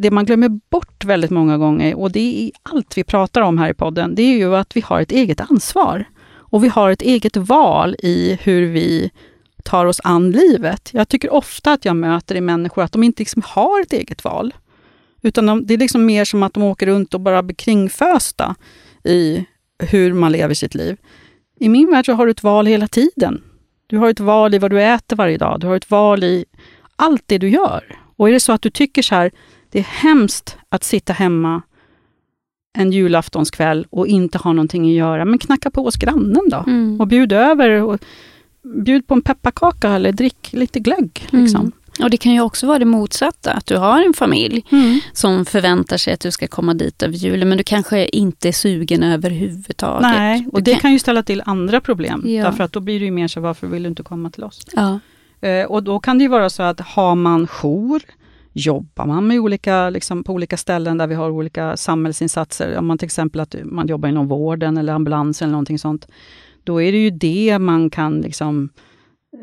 det 0.00 0.10
man 0.10 0.24
glömmer 0.24 0.48
bort 0.48 1.04
väldigt 1.04 1.30
många 1.30 1.58
gånger, 1.58 1.98
och 1.98 2.12
det 2.12 2.44
är 2.44 2.50
allt 2.62 2.98
vi 2.98 3.04
pratar 3.04 3.40
om 3.40 3.58
här 3.58 3.70
i 3.70 3.74
podden, 3.74 4.14
det 4.14 4.22
är 4.22 4.36
ju 4.36 4.56
att 4.56 4.76
vi 4.76 4.80
har 4.80 5.00
ett 5.00 5.12
eget 5.12 5.40
ansvar. 5.40 6.04
Och 6.52 6.64
vi 6.64 6.68
har 6.68 6.90
ett 6.90 7.02
eget 7.02 7.36
val 7.36 7.96
i 7.98 8.38
hur 8.42 8.66
vi 8.66 9.10
tar 9.64 9.86
oss 9.86 10.00
an 10.04 10.30
livet. 10.30 10.90
Jag 10.92 11.08
tycker 11.08 11.32
ofta 11.32 11.72
att 11.72 11.84
jag 11.84 11.96
möter 11.96 12.34
i 12.34 12.40
människor 12.40 12.82
att 12.82 12.92
de 12.92 13.02
inte 13.02 13.20
liksom 13.20 13.42
har 13.46 13.82
ett 13.82 13.92
eget 13.92 14.24
val. 14.24 14.54
Utan 15.22 15.46
de, 15.46 15.66
det 15.66 15.74
är 15.74 15.78
liksom 15.78 16.06
mer 16.06 16.24
som 16.24 16.42
att 16.42 16.54
de 16.54 16.62
åker 16.62 16.86
runt 16.86 17.14
och 17.14 17.20
bara 17.20 17.42
blir 17.42 17.56
kringfösta 17.56 18.54
i 19.04 19.44
hur 19.78 20.12
man 20.12 20.32
lever 20.32 20.54
sitt 20.54 20.74
liv. 20.74 20.96
I 21.60 21.68
min 21.68 21.90
värld 21.90 22.06
så 22.06 22.12
har 22.12 22.26
du 22.26 22.30
ett 22.30 22.42
val 22.42 22.66
hela 22.66 22.88
tiden. 22.88 23.42
Du 23.86 23.98
har 23.98 24.10
ett 24.10 24.20
val 24.20 24.54
i 24.54 24.58
vad 24.58 24.70
du 24.70 24.82
äter 24.82 25.16
varje 25.16 25.38
dag. 25.38 25.60
Du 25.60 25.66
har 25.66 25.76
ett 25.76 25.90
val 25.90 26.24
i 26.24 26.44
allt 26.96 27.22
det 27.26 27.38
du 27.38 27.48
gör. 27.48 27.98
Och 28.16 28.28
är 28.28 28.32
det 28.32 28.40
så 28.40 28.52
att 28.52 28.62
du 28.62 28.70
tycker 28.70 29.02
så 29.02 29.14
här, 29.14 29.30
det 29.70 29.78
är 29.78 29.82
hemskt 29.82 30.56
att 30.68 30.84
sitta 30.84 31.12
hemma 31.12 31.62
en 32.78 32.92
julaftonskväll 32.92 33.86
och 33.90 34.06
inte 34.06 34.38
ha 34.38 34.52
någonting 34.52 34.84
att 34.84 34.96
göra, 34.96 35.24
men 35.24 35.38
knacka 35.38 35.70
på 35.70 35.82
hos 35.82 35.96
grannen 35.96 36.48
då 36.50 36.64
mm. 36.66 37.00
och 37.00 37.06
bjud 37.06 37.32
över. 37.32 37.82
Och, 37.82 38.00
bjud 38.62 39.06
på 39.06 39.14
en 39.14 39.22
pepparkaka 39.22 39.90
eller 39.90 40.12
drick 40.12 40.48
lite 40.52 40.80
glögg. 40.80 41.28
Liksom. 41.30 41.60
Mm. 41.60 41.72
Och 42.02 42.10
Det 42.10 42.16
kan 42.16 42.32
ju 42.32 42.40
också 42.40 42.66
vara 42.66 42.78
det 42.78 42.84
motsatta, 42.84 43.52
att 43.52 43.66
du 43.66 43.76
har 43.76 44.02
en 44.02 44.14
familj 44.14 44.64
mm. 44.70 45.00
som 45.12 45.44
förväntar 45.44 45.96
sig 45.96 46.12
att 46.12 46.20
du 46.20 46.30
ska 46.30 46.46
komma 46.46 46.74
dit 46.74 47.02
över 47.02 47.14
julen, 47.14 47.48
men 47.48 47.58
du 47.58 47.64
kanske 47.64 48.06
inte 48.06 48.48
är 48.48 48.52
sugen 48.52 49.02
överhuvudtaget. 49.02 50.02
Nej, 50.02 50.48
och 50.52 50.62
det 50.62 50.72
kan... 50.72 50.80
kan 50.80 50.92
ju 50.92 50.98
ställa 50.98 51.22
till 51.22 51.42
andra 51.46 51.80
problem. 51.80 52.22
Ja. 52.26 52.44
Därför 52.44 52.64
att 52.64 52.72
då 52.72 52.80
blir 52.80 52.98
det 52.98 53.04
ju 53.04 53.10
mer 53.10 53.28
så, 53.28 53.40
varför 53.40 53.66
vill 53.66 53.82
du 53.82 53.88
inte 53.88 54.02
komma 54.02 54.30
till 54.30 54.44
oss? 54.44 54.66
Ja. 54.72 55.00
Eh, 55.48 55.64
och 55.66 55.82
då 55.82 56.00
kan 56.00 56.18
det 56.18 56.22
ju 56.22 56.28
vara 56.28 56.50
så 56.50 56.62
att 56.62 56.80
har 56.80 57.14
man 57.14 57.46
jour, 57.46 58.02
jobbar 58.52 59.06
man 59.06 59.26
med 59.26 59.40
olika, 59.40 59.90
liksom, 59.90 60.24
på 60.24 60.32
olika 60.32 60.56
ställen 60.56 60.98
där 60.98 61.06
vi 61.06 61.14
har 61.14 61.30
olika 61.30 61.76
samhällsinsatser, 61.76 62.78
om 62.78 62.86
man 62.86 62.98
till 62.98 63.06
exempel 63.06 63.40
att 63.40 63.54
man 63.64 63.86
jobbar 63.86 64.08
inom 64.08 64.28
vården 64.28 64.76
eller 64.76 64.92
ambulansen 64.92 65.46
eller 65.46 65.52
någonting 65.52 65.78
sånt, 65.78 66.08
då 66.64 66.82
är 66.82 66.92
det 66.92 66.98
ju 66.98 67.10
det 67.10 67.58
man 67.58 67.90
kan 67.90 68.20
liksom 68.20 68.70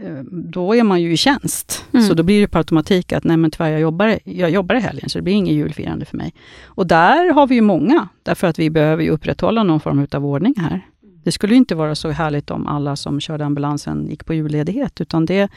Eh, 0.03 0.23
då 0.31 0.75
är 0.75 0.83
man 0.83 1.01
ju 1.01 1.13
i 1.13 1.17
tjänst. 1.17 1.85
Mm. 1.93 2.05
Så 2.05 2.13
då 2.13 2.23
blir 2.23 2.41
det 2.41 2.47
på 2.47 2.57
automatik 2.57 3.13
att, 3.13 3.23
nej 3.23 3.37
men 3.37 3.51
tyvärr, 3.51 3.69
jag 3.69 3.81
jobbar, 3.81 4.19
jag 4.23 4.49
jobbar 4.49 4.75
i 4.75 4.79
helgen, 4.79 5.09
så 5.09 5.17
det 5.17 5.21
blir 5.21 5.33
inget 5.33 5.53
julfirande 5.53 6.05
för 6.05 6.17
mig. 6.17 6.33
Och 6.65 6.87
där 6.87 7.33
har 7.33 7.47
vi 7.47 7.55
ju 7.55 7.61
många, 7.61 8.07
därför 8.23 8.47
att 8.47 8.59
vi 8.59 8.69
behöver 8.69 9.03
ju 9.03 9.09
upprätthålla 9.09 9.63
någon 9.63 9.79
form 9.79 10.07
av 10.11 10.25
ordning 10.25 10.53
här. 10.57 10.85
Det 11.27 11.31
skulle 11.31 11.55
inte 11.55 11.75
vara 11.75 11.95
så 11.95 12.09
härligt 12.09 12.51
om 12.51 12.67
alla 12.67 12.95
som 12.95 13.19
körde 13.19 13.45
ambulansen 13.45 14.09
gick 14.09 14.25
på 14.25 14.33
julledighet, 14.33 15.01
utan 15.01 15.25
det, 15.25 15.49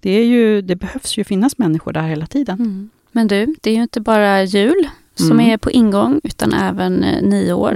det, 0.00 0.10
är 0.10 0.24
ju, 0.24 0.62
det 0.62 0.76
behövs 0.76 1.18
ju 1.18 1.24
finnas 1.24 1.58
människor 1.58 1.92
där 1.92 2.02
hela 2.02 2.26
tiden. 2.26 2.58
Mm. 2.60 2.90
Men 3.12 3.28
du, 3.28 3.54
det 3.60 3.70
är 3.70 3.74
ju 3.74 3.82
inte 3.82 4.00
bara 4.00 4.42
jul 4.42 4.88
som 5.14 5.32
mm. 5.32 5.50
är 5.50 5.56
på 5.56 5.70
ingång, 5.70 6.20
utan 6.24 6.52
även 6.52 7.04
eh, 7.04 7.22
nyår. 7.22 7.72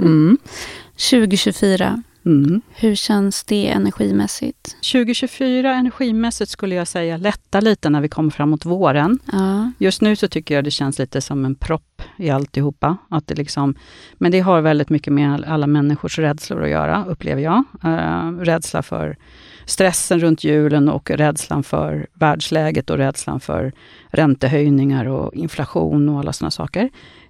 2024. 1.11 2.03
Mm. 2.25 2.45
Mm. 2.45 2.61
Hur 2.75 2.95
känns 2.95 3.43
det 3.43 3.67
energimässigt? 3.67 4.77
2024 4.91 5.73
energimässigt 5.73 6.51
skulle 6.51 6.75
jag 6.75 6.87
säga 6.87 7.17
lätta 7.17 7.59
lite 7.59 7.89
när 7.89 8.01
vi 8.01 8.09
kommer 8.09 8.29
framåt 8.31 8.65
våren. 8.65 9.19
Ja. 9.31 9.71
Just 9.77 10.01
nu 10.01 10.15
så 10.15 10.27
tycker 10.27 10.55
jag 10.55 10.63
det 10.63 10.71
känns 10.71 10.99
lite 10.99 11.21
som 11.21 11.45
en 11.45 11.55
propp 11.55 11.92
i 12.17 12.29
alltihopa. 12.29 12.97
Att 13.09 13.27
det 13.27 13.35
liksom, 13.35 13.75
men 14.13 14.31
det 14.31 14.39
har 14.39 14.61
väldigt 14.61 14.89
mycket 14.89 15.13
med 15.13 15.43
alla 15.47 15.67
människors 15.67 16.19
rädslor 16.19 16.63
att 16.63 16.69
göra, 16.69 17.05
upplever 17.07 17.41
jag. 17.41 17.63
Uh, 17.85 18.39
rädsla 18.39 18.81
för 18.81 19.17
stressen 19.65 20.19
runt 20.19 20.43
julen 20.43 20.89
och 20.89 21.11
rädslan 21.11 21.63
för 21.63 22.07
världsläget 22.13 22.89
och 22.89 22.97
rädslan 22.97 23.39
för 23.39 23.73
räntehöjningar 24.07 25.05
och 25.05 25.33
inflation 25.33 26.09
och 26.09 26.19
alla 26.19 26.33
sådana 26.33 26.51
saker. 26.51 26.83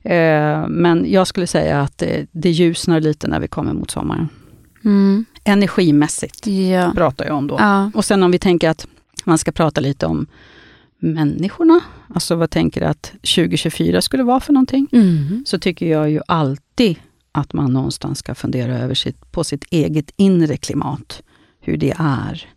Uh, 0.06 0.68
men 0.68 1.06
jag 1.08 1.28
skulle 1.28 1.48
säga 1.48 1.82
att 1.82 1.98
det, 1.98 2.28
det 2.32 2.50
ljusnar 2.50 3.00
lite 3.00 3.28
när 3.28 3.40
vi 3.40 3.48
kommer 3.48 3.74
mot 3.74 3.92
sommaren. 3.92 4.30
Mm. 4.86 5.26
Energimässigt 5.44 6.48
ja. 6.48 6.92
pratar 6.96 7.26
jag 7.26 7.38
om 7.38 7.48
då. 7.48 7.56
Ja. 7.60 7.92
Och 7.94 8.06
sen 8.06 8.24
om 8.24 8.32
vi 8.32 8.40
tänker 8.40 8.70
att 8.70 8.88
man 9.26 9.38
ska 9.38 9.52
prata 9.52 9.82
lite 9.82 10.06
om 10.06 10.28
människorna, 11.04 11.80
alltså 12.08 12.36
vad 12.36 12.50
tänker 12.50 12.82
du 12.82 12.88
att 12.88 13.04
2024 13.04 14.02
skulle 14.02 14.24
vara 14.24 14.40
för 14.40 14.54
någonting? 14.54 14.88
Mm. 14.92 15.44
Så 15.48 15.60
tycker 15.60 15.86
jag 15.86 16.10
ju 16.10 16.22
alltid 16.28 16.98
att 17.32 17.54
man 17.54 17.74
någonstans 17.74 18.20
ska 18.20 18.36
fundera 18.36 18.80
över 18.80 18.96
sitt, 18.96 19.32
på 19.32 19.44
sitt 19.44 19.64
eget 19.70 20.14
inre 20.16 20.58
klimat, 20.58 21.24
hur 21.60 21.78
det 21.78 21.94
är. 22.00 22.48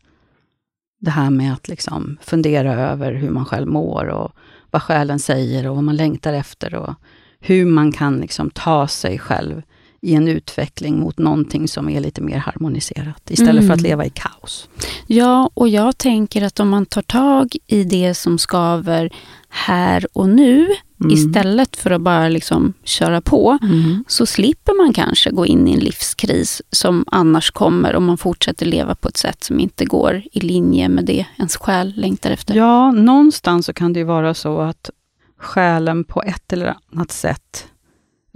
Det 1.00 1.10
här 1.10 1.30
med 1.30 1.52
att 1.52 1.68
liksom 1.68 2.18
fundera 2.20 2.74
över 2.74 3.12
hur 3.12 3.30
man 3.30 3.44
själv 3.44 3.68
mår 3.68 4.06
och 4.06 4.32
vad 4.70 4.82
själen 4.82 5.18
säger 5.18 5.66
och 5.66 5.74
vad 5.74 5.84
man 5.84 5.96
längtar 5.96 6.32
efter 6.32 6.74
och 6.74 6.94
hur 7.40 7.66
man 7.66 7.92
kan 7.92 8.16
liksom 8.16 8.50
ta 8.50 8.88
sig 8.88 9.18
själv 9.18 9.62
i 10.00 10.14
en 10.14 10.28
utveckling 10.28 11.00
mot 11.00 11.18
någonting 11.18 11.68
som 11.68 11.88
är 11.88 12.00
lite 12.00 12.20
mer 12.20 12.38
harmoniserat 12.38 13.30
istället 13.30 13.50
mm. 13.50 13.66
för 13.66 13.74
att 13.74 13.80
mm. 13.80 13.90
leva 13.90 14.06
i 14.06 14.10
kaos. 14.10 14.68
Ja, 15.06 15.50
och 15.54 15.68
jag 15.68 15.98
tänker 15.98 16.42
att 16.42 16.60
om 16.60 16.68
man 16.68 16.86
tar 16.86 17.02
tag 17.02 17.56
i 17.66 17.84
det 17.84 18.14
som 18.14 18.38
skaver 18.38 19.12
här 19.48 20.06
och 20.12 20.28
nu 20.28 20.66
mm. 21.00 21.12
istället 21.12 21.76
för 21.76 21.90
att 21.90 22.00
bara 22.00 22.28
liksom 22.28 22.72
köra 22.84 23.20
på, 23.20 23.58
mm. 23.62 24.04
så 24.08 24.26
slipper 24.26 24.84
man 24.84 24.92
kanske 24.92 25.30
gå 25.30 25.46
in 25.46 25.68
i 25.68 25.72
en 25.72 25.80
livskris 25.80 26.62
som 26.70 27.04
annars 27.06 27.50
kommer 27.50 27.96
om 27.96 28.04
man 28.04 28.18
fortsätter 28.18 28.66
leva 28.66 28.94
på 28.94 29.08
ett 29.08 29.16
sätt 29.16 29.44
som 29.44 29.60
inte 29.60 29.84
går 29.84 30.22
i 30.32 30.40
linje 30.40 30.88
med 30.88 31.04
det 31.04 31.26
ens 31.36 31.56
själ 31.56 31.92
längtar 31.96 32.30
efter. 32.30 32.54
Ja, 32.54 32.92
någonstans 32.92 33.66
så 33.66 33.72
kan 33.72 33.92
det 33.92 33.98
ju 33.98 34.04
vara 34.04 34.34
så 34.34 34.60
att 34.60 34.90
själen 35.38 36.04
på 36.04 36.22
ett 36.22 36.52
eller 36.52 36.74
annat 36.92 37.12
sätt 37.12 37.66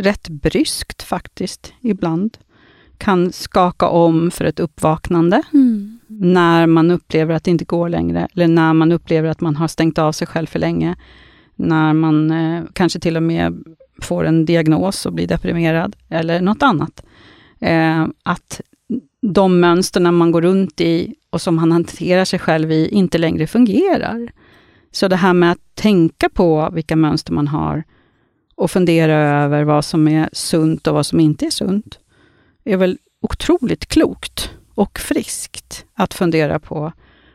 rätt 0.00 0.28
bryskt 0.28 1.02
faktiskt, 1.02 1.72
ibland, 1.80 2.38
kan 2.98 3.32
skaka 3.32 3.88
om 3.88 4.30
för 4.30 4.44
ett 4.44 4.60
uppvaknande. 4.60 5.42
Mm. 5.52 5.98
När 6.06 6.66
man 6.66 6.90
upplever 6.90 7.34
att 7.34 7.44
det 7.44 7.50
inte 7.50 7.64
går 7.64 7.88
längre, 7.88 8.28
eller 8.34 8.48
när 8.48 8.72
man 8.72 8.92
upplever 8.92 9.28
att 9.28 9.40
man 9.40 9.56
har 9.56 9.68
stängt 9.68 9.98
av 9.98 10.12
sig 10.12 10.26
själv 10.26 10.46
för 10.46 10.58
länge. 10.58 10.96
När 11.56 11.92
man 11.92 12.30
eh, 12.30 12.64
kanske 12.72 13.00
till 13.00 13.16
och 13.16 13.22
med 13.22 13.64
får 14.02 14.24
en 14.24 14.44
diagnos 14.44 15.06
och 15.06 15.12
blir 15.12 15.26
deprimerad, 15.26 15.96
eller 16.08 16.40
något 16.40 16.62
annat. 16.62 17.04
Eh, 17.60 18.06
att 18.22 18.60
de 19.22 19.60
mönsterna 19.60 20.12
man 20.12 20.30
går 20.30 20.42
runt 20.42 20.80
i 20.80 21.14
och 21.30 21.40
som 21.40 21.58
han 21.58 21.72
hanterar 21.72 22.24
sig 22.24 22.38
själv 22.38 22.72
i 22.72 22.88
inte 22.88 23.18
längre 23.18 23.46
fungerar. 23.46 24.32
Så 24.92 25.08
det 25.08 25.16
här 25.16 25.32
med 25.32 25.52
att 25.52 25.74
tänka 25.74 26.28
på 26.28 26.70
vilka 26.72 26.96
mönster 26.96 27.32
man 27.32 27.48
har 27.48 27.84
och 28.60 28.70
fundera 28.70 29.14
över 29.14 29.64
vad 29.64 29.84
som 29.84 30.08
är 30.08 30.28
sunt 30.32 30.86
och 30.86 30.94
vad 30.94 31.06
som 31.06 31.20
inte 31.20 31.46
är 31.46 31.50
sunt, 31.50 31.98
är 32.64 32.76
väl 32.76 32.98
otroligt 33.22 33.86
klokt 33.86 34.50
och 34.74 34.98
friskt 34.98 35.84
att 35.94 36.14
fundera 36.14 36.58
på 36.58 36.92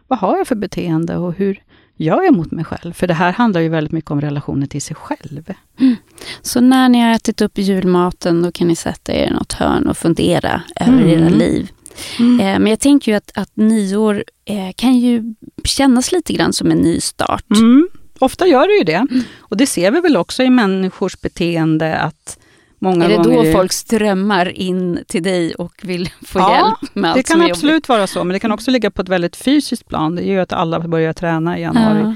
vad 0.07 0.19
har 0.19 0.37
jag 0.37 0.47
för 0.47 0.55
beteende 0.55 1.17
och 1.17 1.33
hur 1.33 1.63
gör 1.95 2.23
jag 2.23 2.35
mot 2.35 2.51
mig 2.51 2.65
själv? 2.65 2.93
För 2.93 3.07
det 3.07 3.13
här 3.13 3.31
handlar 3.31 3.61
ju 3.61 3.69
väldigt 3.69 3.91
mycket 3.91 4.11
om 4.11 4.21
relationen 4.21 4.67
till 4.67 4.81
sig 4.81 4.95
själv. 4.95 5.53
Mm. 5.79 5.95
Så 6.41 6.61
när 6.61 6.89
ni 6.89 7.01
har 7.01 7.11
ätit 7.11 7.41
upp 7.41 7.57
julmaten, 7.57 8.41
då 8.41 8.51
kan 8.51 8.67
ni 8.67 8.75
sätta 8.75 9.13
er 9.13 9.27
i 9.27 9.33
något 9.33 9.53
hörn 9.53 9.87
och 9.87 9.97
fundera 9.97 10.61
över 10.75 11.01
mm. 11.01 11.09
era 11.09 11.29
liv. 11.29 11.71
Mm. 12.19 12.39
Eh, 12.39 12.59
men 12.59 12.67
jag 12.67 12.79
tänker 12.79 13.11
ju 13.11 13.15
att, 13.15 13.31
att 13.35 13.51
nyår 13.53 14.23
eh, 14.45 14.71
kan 14.75 14.99
ju 14.99 15.35
kännas 15.63 16.11
lite 16.11 16.33
grann 16.33 16.53
som 16.53 16.71
en 16.71 16.77
ny 16.77 16.99
start. 16.99 17.51
Mm. 17.51 17.89
Ofta 18.19 18.47
gör 18.47 18.67
det 18.67 18.77
ju 18.77 18.83
det. 18.83 19.07
Mm. 19.11 19.23
Och 19.39 19.57
det 19.57 19.67
ser 19.67 19.91
vi 19.91 19.99
väl 19.99 20.17
också 20.17 20.43
i 20.43 20.49
människors 20.49 21.21
beteende 21.21 21.97
att 21.97 22.39
många 22.79 23.05
Är 23.05 23.09
det 23.09 23.23
då 23.23 23.51
folk 23.51 23.73
strömmar 23.73 24.49
in 24.49 24.99
till 25.07 25.23
dig 25.23 25.55
och 25.55 25.73
vill 25.83 26.09
få 26.21 26.39
ja, 26.39 26.55
hjälp 26.55 26.95
med 26.95 27.11
allt 27.11 27.17
det 27.17 27.23
kan 27.23 27.41
absolut 27.41 27.73
jobbigt? 27.73 27.89
vara 27.89 28.07
så, 28.07 28.23
men 28.23 28.33
det 28.33 28.39
kan 28.39 28.51
också 28.51 28.71
ligga 28.71 28.91
på 28.91 29.01
ett 29.01 29.09
väldigt 29.09 29.35
fysiskt 29.35 29.87
plan. 29.87 30.15
Det 30.15 30.21
är 30.21 30.31
ju 30.31 30.39
att 30.39 30.53
alla 30.53 30.79
börjar 30.79 31.13
träna 31.13 31.59
i 31.59 31.61
januari. 31.61 32.15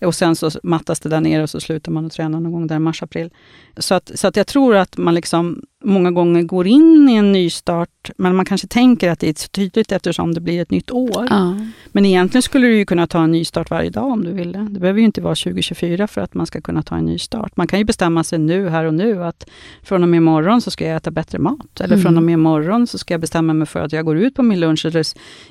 Ja. 0.00 0.06
Och 0.06 0.14
sen 0.14 0.36
så 0.36 0.50
mattas 0.62 1.00
det 1.00 1.08
där 1.08 1.20
nere 1.20 1.42
och 1.42 1.50
så 1.50 1.60
slutar 1.60 1.92
man 1.92 2.06
att 2.06 2.12
träna 2.12 2.40
någon 2.40 2.52
gång 2.52 2.66
där 2.66 2.76
i 2.76 2.78
mars-april. 2.78 3.30
Så, 3.76 3.94
att, 3.94 4.10
så 4.14 4.26
att 4.26 4.36
jag 4.36 4.46
tror 4.46 4.76
att 4.76 4.96
man 4.96 5.14
liksom 5.14 5.62
många 5.84 6.10
gånger 6.10 6.42
går 6.42 6.66
in 6.66 7.08
i 7.08 7.14
en 7.14 7.32
nystart, 7.32 8.10
men 8.16 8.36
man 8.36 8.44
kanske 8.44 8.66
tänker 8.66 9.10
att 9.10 9.18
det 9.20 9.28
är 9.28 9.34
så 9.36 9.48
tydligt 9.48 9.92
eftersom 9.92 10.34
det 10.34 10.40
blir 10.40 10.62
ett 10.62 10.70
nytt 10.70 10.90
år. 10.90 11.26
Ja. 11.30 11.56
Men 11.92 12.04
egentligen 12.04 12.42
skulle 12.42 12.66
du 12.66 12.76
ju 12.76 12.84
kunna 12.86 13.06
ta 13.06 13.22
en 13.22 13.32
nystart 13.32 13.70
varje 13.70 13.90
dag 13.90 14.04
om 14.12 14.24
du 14.24 14.32
ville. 14.32 14.58
Det 14.58 14.80
behöver 14.80 14.98
ju 15.00 15.04
inte 15.04 15.20
vara 15.20 15.34
2024 15.34 16.06
för 16.06 16.20
att 16.20 16.34
man 16.34 16.46
ska 16.46 16.60
kunna 16.60 16.82
ta 16.82 16.96
en 16.96 17.04
nystart. 17.04 17.56
Man 17.56 17.66
kan 17.66 17.78
ju 17.78 17.84
bestämma 17.84 18.24
sig 18.24 18.38
nu, 18.38 18.68
här 18.68 18.84
och 18.84 18.94
nu, 18.94 19.24
att 19.24 19.48
från 19.82 20.02
och 20.02 20.08
med 20.08 20.18
imorgon 20.18 20.60
så 20.60 20.70
ska 20.70 20.86
jag 20.86 20.96
äta 20.96 21.10
bättre 21.10 21.38
mat. 21.38 21.80
Eller 21.80 21.94
Mm. 21.94 22.02
från 22.02 22.16
och 22.16 22.22
med 22.22 22.32
imorgon 22.32 22.86
så 22.86 22.98
ska 22.98 23.14
jag 23.14 23.20
bestämma 23.20 23.52
mig 23.52 23.66
för 23.66 23.80
att 23.80 23.92
jag 23.92 24.04
går 24.04 24.16
ut 24.18 24.34
på 24.34 24.42
min 24.42 24.60
lunch 24.60 24.86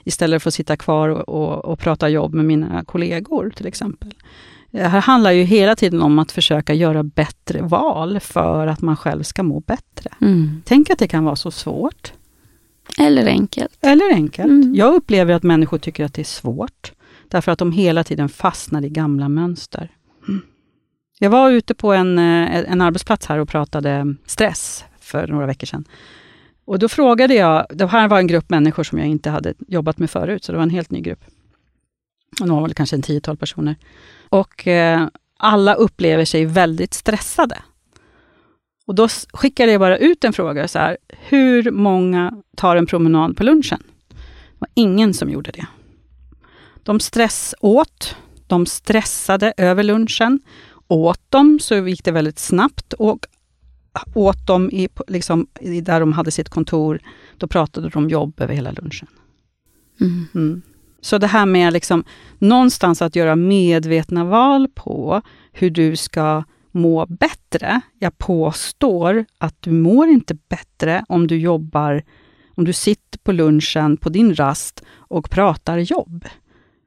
istället 0.03 0.43
för 0.43 0.49
att 0.49 0.53
sitta 0.53 0.77
kvar 0.77 1.09
och, 1.09 1.29
och, 1.29 1.65
och 1.65 1.79
prata 1.79 2.09
jobb 2.09 2.33
med 2.33 2.45
mina 2.45 2.83
kollegor 2.83 3.53
till 3.55 3.67
exempel. 3.67 4.13
Det 4.71 4.87
här 4.87 5.01
handlar 5.01 5.31
ju 5.31 5.43
hela 5.43 5.75
tiden 5.75 6.01
om 6.01 6.19
att 6.19 6.31
försöka 6.31 6.73
göra 6.73 7.03
bättre 7.03 7.61
val 7.61 8.19
för 8.19 8.67
att 8.67 8.81
man 8.81 8.97
själv 8.97 9.23
ska 9.23 9.43
må 9.43 9.59
bättre. 9.59 10.09
Mm. 10.21 10.61
Tänk 10.65 10.89
att 10.89 10.99
det 10.99 11.07
kan 11.07 11.23
vara 11.23 11.35
så 11.35 11.51
svårt. 11.51 12.13
Eller 12.99 13.27
enkelt. 13.27 13.77
Eller 13.81 14.13
enkelt. 14.13 14.49
Mm. 14.49 14.75
Jag 14.75 14.95
upplever 14.95 15.33
att 15.33 15.43
människor 15.43 15.77
tycker 15.77 16.05
att 16.05 16.13
det 16.13 16.21
är 16.21 16.23
svårt. 16.23 16.91
Därför 17.27 17.51
att 17.51 17.59
de 17.59 17.71
hela 17.71 18.03
tiden 18.03 18.29
fastnar 18.29 18.85
i 18.85 18.89
gamla 18.89 19.29
mönster. 19.29 19.91
Mm. 20.27 20.41
Jag 21.19 21.29
var 21.29 21.51
ute 21.51 21.73
på 21.73 21.93
en, 21.93 22.19
eh, 22.19 22.71
en 22.71 22.81
arbetsplats 22.81 23.25
här 23.25 23.39
och 23.39 23.49
pratade 23.49 24.15
stress 24.25 24.85
för 24.99 25.27
några 25.27 25.45
veckor 25.45 25.67
sedan. 25.67 25.85
Och 26.65 26.79
då 26.79 26.89
frågade 26.89 27.33
jag, 27.33 27.65
det 27.69 27.87
här 27.87 28.07
var 28.07 28.19
en 28.19 28.27
grupp 28.27 28.49
människor 28.49 28.83
som 28.83 28.97
jag 28.97 29.07
inte 29.07 29.29
hade 29.29 29.53
jobbat 29.67 29.97
med 29.97 30.09
förut, 30.09 30.43
så 30.43 30.51
det 30.51 30.55
var 30.55 30.63
en 30.63 30.69
helt 30.69 30.91
ny 30.91 31.01
grupp. 31.01 31.23
Och 32.41 32.47
de 32.47 32.55
var 32.55 32.61
väl 32.61 32.73
kanske 32.73 32.95
en 32.95 33.01
tiotal 33.01 33.37
personer. 33.37 33.75
Och 34.29 34.67
eh, 34.67 35.07
alla 35.37 35.73
upplever 35.73 36.25
sig 36.25 36.45
väldigt 36.45 36.93
stressade. 36.93 37.61
Och 38.85 38.95
då 38.95 39.07
skickade 39.33 39.71
jag 39.71 39.81
bara 39.81 39.97
ut 39.97 40.23
en 40.23 40.33
fråga 40.33 40.67
så 40.67 40.79
här, 40.79 40.97
hur 41.07 41.71
många 41.71 42.33
tar 42.55 42.75
en 42.75 42.85
promenad 42.85 43.37
på 43.37 43.43
lunchen? 43.43 43.83
Det 44.09 44.59
var 44.59 44.69
ingen 44.73 45.13
som 45.13 45.29
gjorde 45.29 45.51
det. 45.51 45.65
De 46.83 46.99
stressåt, 46.99 48.15
de 48.47 48.65
stressade 48.65 49.53
över 49.57 49.83
lunchen. 49.83 50.39
Åt 50.87 51.21
de 51.29 51.59
så 51.59 51.75
gick 51.75 52.03
det 52.03 52.11
väldigt 52.11 52.39
snabbt 52.39 52.93
och 52.93 53.25
åt 54.13 54.47
de 54.47 54.71
i, 54.71 54.89
liksom, 55.07 55.47
där 55.81 55.99
de 55.99 56.13
hade 56.13 56.31
sitt 56.31 56.49
kontor, 56.49 56.99
då 57.37 57.47
pratade 57.47 57.89
de 57.89 57.97
om 57.97 58.09
jobb 58.09 58.41
över 58.41 58.53
hela 58.53 58.71
lunchen. 58.71 59.07
Mm. 60.01 60.25
Mm. 60.35 60.61
Så 61.01 61.17
det 61.17 61.27
här 61.27 61.45
med 61.45 61.73
liksom, 61.73 62.03
någonstans 62.37 63.01
att 63.01 63.15
göra 63.15 63.35
medvetna 63.35 64.23
val 64.23 64.67
på 64.75 65.21
hur 65.51 65.69
du 65.69 65.95
ska 65.95 66.43
må 66.71 67.05
bättre. 67.05 67.81
Jag 67.99 68.17
påstår 68.17 69.25
att 69.37 69.55
du 69.59 69.71
mår 69.71 70.07
inte 70.07 70.37
bättre 70.49 71.05
om 71.09 71.27
du 71.27 71.37
jobbar, 71.37 72.03
om 72.55 72.65
du 72.65 72.73
sitter 72.73 73.19
på 73.19 73.31
lunchen 73.31 73.97
på 73.97 74.09
din 74.09 74.35
rast 74.35 74.83
och 74.97 75.29
pratar 75.29 75.77
jobb. 75.77 76.25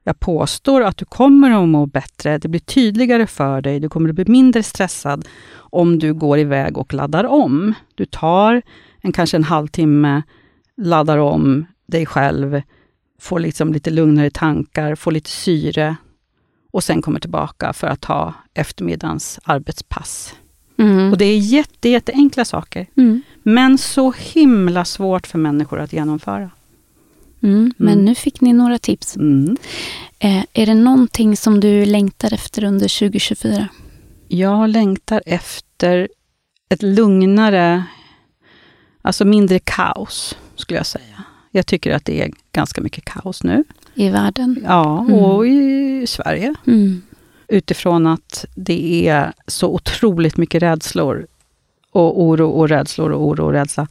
Jag 0.03 0.19
påstår 0.19 0.81
att 0.81 0.97
du 0.97 1.05
kommer 1.05 1.63
att 1.63 1.69
må 1.69 1.85
bättre, 1.85 2.37
det 2.37 2.47
blir 2.47 2.59
tydligare 2.59 3.27
för 3.27 3.61
dig, 3.61 3.79
du 3.79 3.89
kommer 3.89 4.09
att 4.09 4.15
bli 4.15 4.25
mindre 4.27 4.63
stressad 4.63 5.27
om 5.53 5.99
du 5.99 6.13
går 6.13 6.39
iväg 6.39 6.77
och 6.77 6.93
laddar 6.93 7.23
om. 7.23 7.73
Du 7.95 8.05
tar 8.05 8.61
en, 9.01 9.11
kanske 9.11 9.37
en 9.37 9.43
halvtimme, 9.43 10.21
laddar 10.77 11.17
om 11.17 11.65
dig 11.85 12.05
själv, 12.05 12.61
får 13.21 13.39
liksom 13.39 13.73
lite 13.73 13.89
lugnare 13.89 14.29
tankar, 14.29 14.95
får 14.95 15.11
lite 15.11 15.29
syre 15.29 15.95
och 16.71 16.83
sen 16.83 17.01
kommer 17.01 17.19
tillbaka 17.19 17.73
för 17.73 17.87
att 17.87 18.01
ta 18.01 18.33
eftermiddagens 18.53 19.39
arbetspass. 19.43 20.33
Mm. 20.77 21.11
Och 21.11 21.17
det 21.17 21.25
är 21.25 21.37
jätte, 21.37 21.89
jätteenkla 21.89 22.45
saker, 22.45 22.87
Mm. 22.97 23.21
men 23.43 23.77
så 23.77 24.11
himla 24.17 24.85
svårt 24.85 25.27
för 25.27 25.37
människor 25.39 25.79
att 25.79 25.93
genomföra. 25.93 26.49
Mm. 27.43 27.73
Men 27.77 27.93
Mm. 27.93 28.05
nu 28.05 28.15
fick 28.15 28.41
ni 28.41 28.53
några 28.53 28.77
tips. 28.79 29.15
Mm. 29.15 29.57
Eh, 30.19 30.43
är 30.53 30.65
det 30.65 30.73
någonting 30.73 31.37
som 31.37 31.59
du 31.59 31.85
längtar 31.85 32.33
efter 32.33 32.63
under 32.63 32.87
2024? 32.87 33.67
Jag 34.27 34.69
längtar 34.69 35.23
efter 35.25 36.09
ett 36.69 36.81
lugnare, 36.83 37.83
alltså 39.01 39.25
mindre 39.25 39.59
kaos, 39.59 40.37
skulle 40.55 40.79
jag 40.79 40.85
säga. 40.85 41.10
Jag 41.51 41.65
tycker 41.65 41.91
att 41.95 42.05
det 42.05 42.21
är 42.21 42.31
ganska 42.51 42.81
mycket 42.81 43.05
kaos 43.05 43.43
nu. 43.43 43.63
I 43.95 44.09
världen? 44.09 44.59
Ja, 44.67 44.99
Mm. 44.99 45.13
och 45.13 45.47
i 45.47 46.05
Sverige. 46.07 46.53
Mm. 46.67 47.01
Utifrån 47.47 48.07
att 48.07 48.45
det 48.55 49.07
är 49.09 49.33
så 49.47 49.67
otroligt 49.73 50.37
mycket 50.37 50.63
rädslor. 50.63 51.27
Och 51.91 52.21
oro 52.21 52.49
och 52.49 52.69
rädslor 52.69 53.09
och 53.11 53.25
oro 53.27 53.45
och 53.45 53.51
rädsla. 53.51 53.87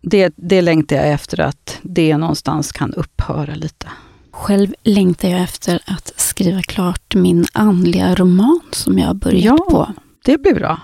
Det, 0.00 0.32
det 0.36 0.62
längtar 0.62 0.96
jag 0.96 1.10
efter 1.12 1.40
att 1.40 1.78
det 1.82 2.16
någonstans 2.16 2.72
kan 2.72 2.94
upphöra 2.94 3.54
lite. 3.54 3.86
Själv 4.30 4.74
längtar 4.82 5.28
jag 5.28 5.40
efter 5.42 5.80
att 5.86 6.12
skriva 6.16 6.62
klart 6.62 7.14
min 7.14 7.46
andliga 7.52 8.14
roman 8.14 8.60
som 8.72 8.98
jag 8.98 9.06
har 9.06 9.14
börjat 9.14 9.44
Ja. 9.44 9.66
på. 9.70 9.92
Det 10.24 10.38
blir 10.38 10.54
bra. 10.54 10.80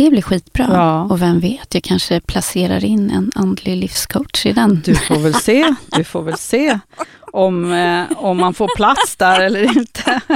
Det 0.00 0.10
blir 0.10 0.22
skitbra. 0.22 0.66
Ja. 0.70 1.02
Och 1.02 1.22
vem 1.22 1.40
vet, 1.40 1.74
jag 1.74 1.82
kanske 1.82 2.20
placerar 2.20 2.84
in 2.84 3.10
en 3.10 3.30
andlig 3.34 3.76
livscoach 3.76 4.46
i 4.46 4.52
den. 4.52 4.82
Du 4.84 4.94
får 4.94 5.16
väl 5.18 5.34
se. 5.34 5.74
Du 5.96 6.04
får 6.04 6.22
väl 6.22 6.36
se 6.38 6.78
om, 7.32 7.72
eh, 7.72 8.04
om 8.16 8.36
man 8.36 8.54
får 8.54 8.76
plats 8.76 9.16
där 9.16 9.40
eller 9.40 9.78
inte. 9.78 10.20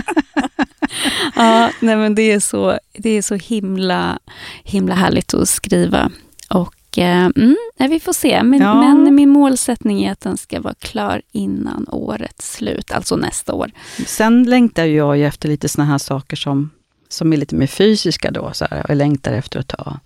Ja, 1.37 1.71
nej 1.81 1.97
men 1.97 2.15
det 2.15 2.33
är 2.33 2.41
så, 2.41 2.79
det 2.93 3.11
är 3.11 3.23
så 3.23 3.35
himla, 3.35 4.19
himla 4.65 4.95
härligt 4.95 5.35
att 5.35 5.49
skriva. 5.49 6.11
Och 6.51 6.99
eh, 6.99 7.25
mm, 7.37 7.57
nej, 7.79 7.89
vi 7.89 8.01
får 8.01 8.13
se. 8.13 8.43
Men, 8.43 8.61
Ja. 8.61 8.75
men 8.75 9.15
min 9.15 9.31
målsättning 9.31 10.05
är 10.05 10.13
att 10.13 10.21
den 10.21 10.37
ska 10.37 10.61
vara 10.61 10.75
klar 10.75 11.23
innan 11.33 11.87
årets 11.89 12.53
slut, 12.55 12.91
alltså 12.93 13.17
nästa 13.17 13.53
år. 13.55 13.71
Sen 14.07 14.43
längtar 14.45 14.85
jag 14.85 15.17
ju 15.19 15.27
efter 15.27 15.49
lite 15.49 15.69
såna 15.69 15.85
här 15.85 15.99
saker 15.99 16.37
som, 16.37 16.71
som 17.15 17.33
är 17.33 17.37
lite 17.37 17.55
mer 17.55 17.67
fysiska 17.67 18.31
då. 18.31 18.51
Så 18.53 18.67
här. 18.71 18.85
Jag 18.89 18.97
längtar 18.97 19.33
efter 19.33 19.61
att 19.61 19.69
ta 19.69 19.99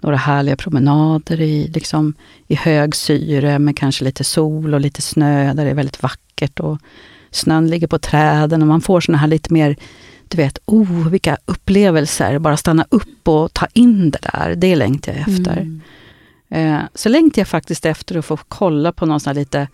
några 0.00 0.16
härliga 0.16 0.56
promenader 0.56 1.40
i, 1.40 1.68
liksom, 1.68 2.14
i 2.46 2.54
hög 2.54 2.96
syre 2.96 3.58
med 3.58 3.76
kanske 3.76 4.04
lite 4.04 4.24
sol 4.24 4.74
och 4.74 4.80
lite 4.80 5.02
snö 5.02 5.54
där 5.54 5.64
det 5.64 5.70
är 5.70 5.74
väldigt 5.74 6.02
vackert. 6.02 6.60
Och 6.60 6.78
snön 7.30 7.68
ligger 7.68 7.86
på 7.86 7.98
träden 7.98 8.62
och 8.62 8.68
man 8.68 8.80
får 8.80 9.00
såna 9.00 9.18
här 9.18 9.28
lite 9.28 9.52
mer, 9.52 9.76
du 10.28 10.36
vet, 10.36 10.58
oh 10.64 11.08
vilka 11.08 11.36
upplevelser. 11.44 12.38
Bara 12.38 12.56
stanna 12.56 12.86
upp 12.88 13.28
och 13.28 13.52
ta 13.52 13.66
in 13.72 14.10
det 14.10 14.18
där. 14.32 14.54
Det 14.56 14.76
längtar 14.76 15.12
jag 15.12 15.20
efter. 15.20 15.56
Mm. 15.56 15.80
Eh, 16.48 16.80
så 16.94 17.08
längtar 17.08 17.40
jag 17.40 17.48
faktiskt 17.48 17.86
efter 17.86 18.18
att 18.18 18.24
få 18.24 18.38
kolla 18.48 18.92
på 18.92 19.06
någon 19.06 19.20
sån 19.20 19.30
här 19.30 19.34
lite 19.40 19.68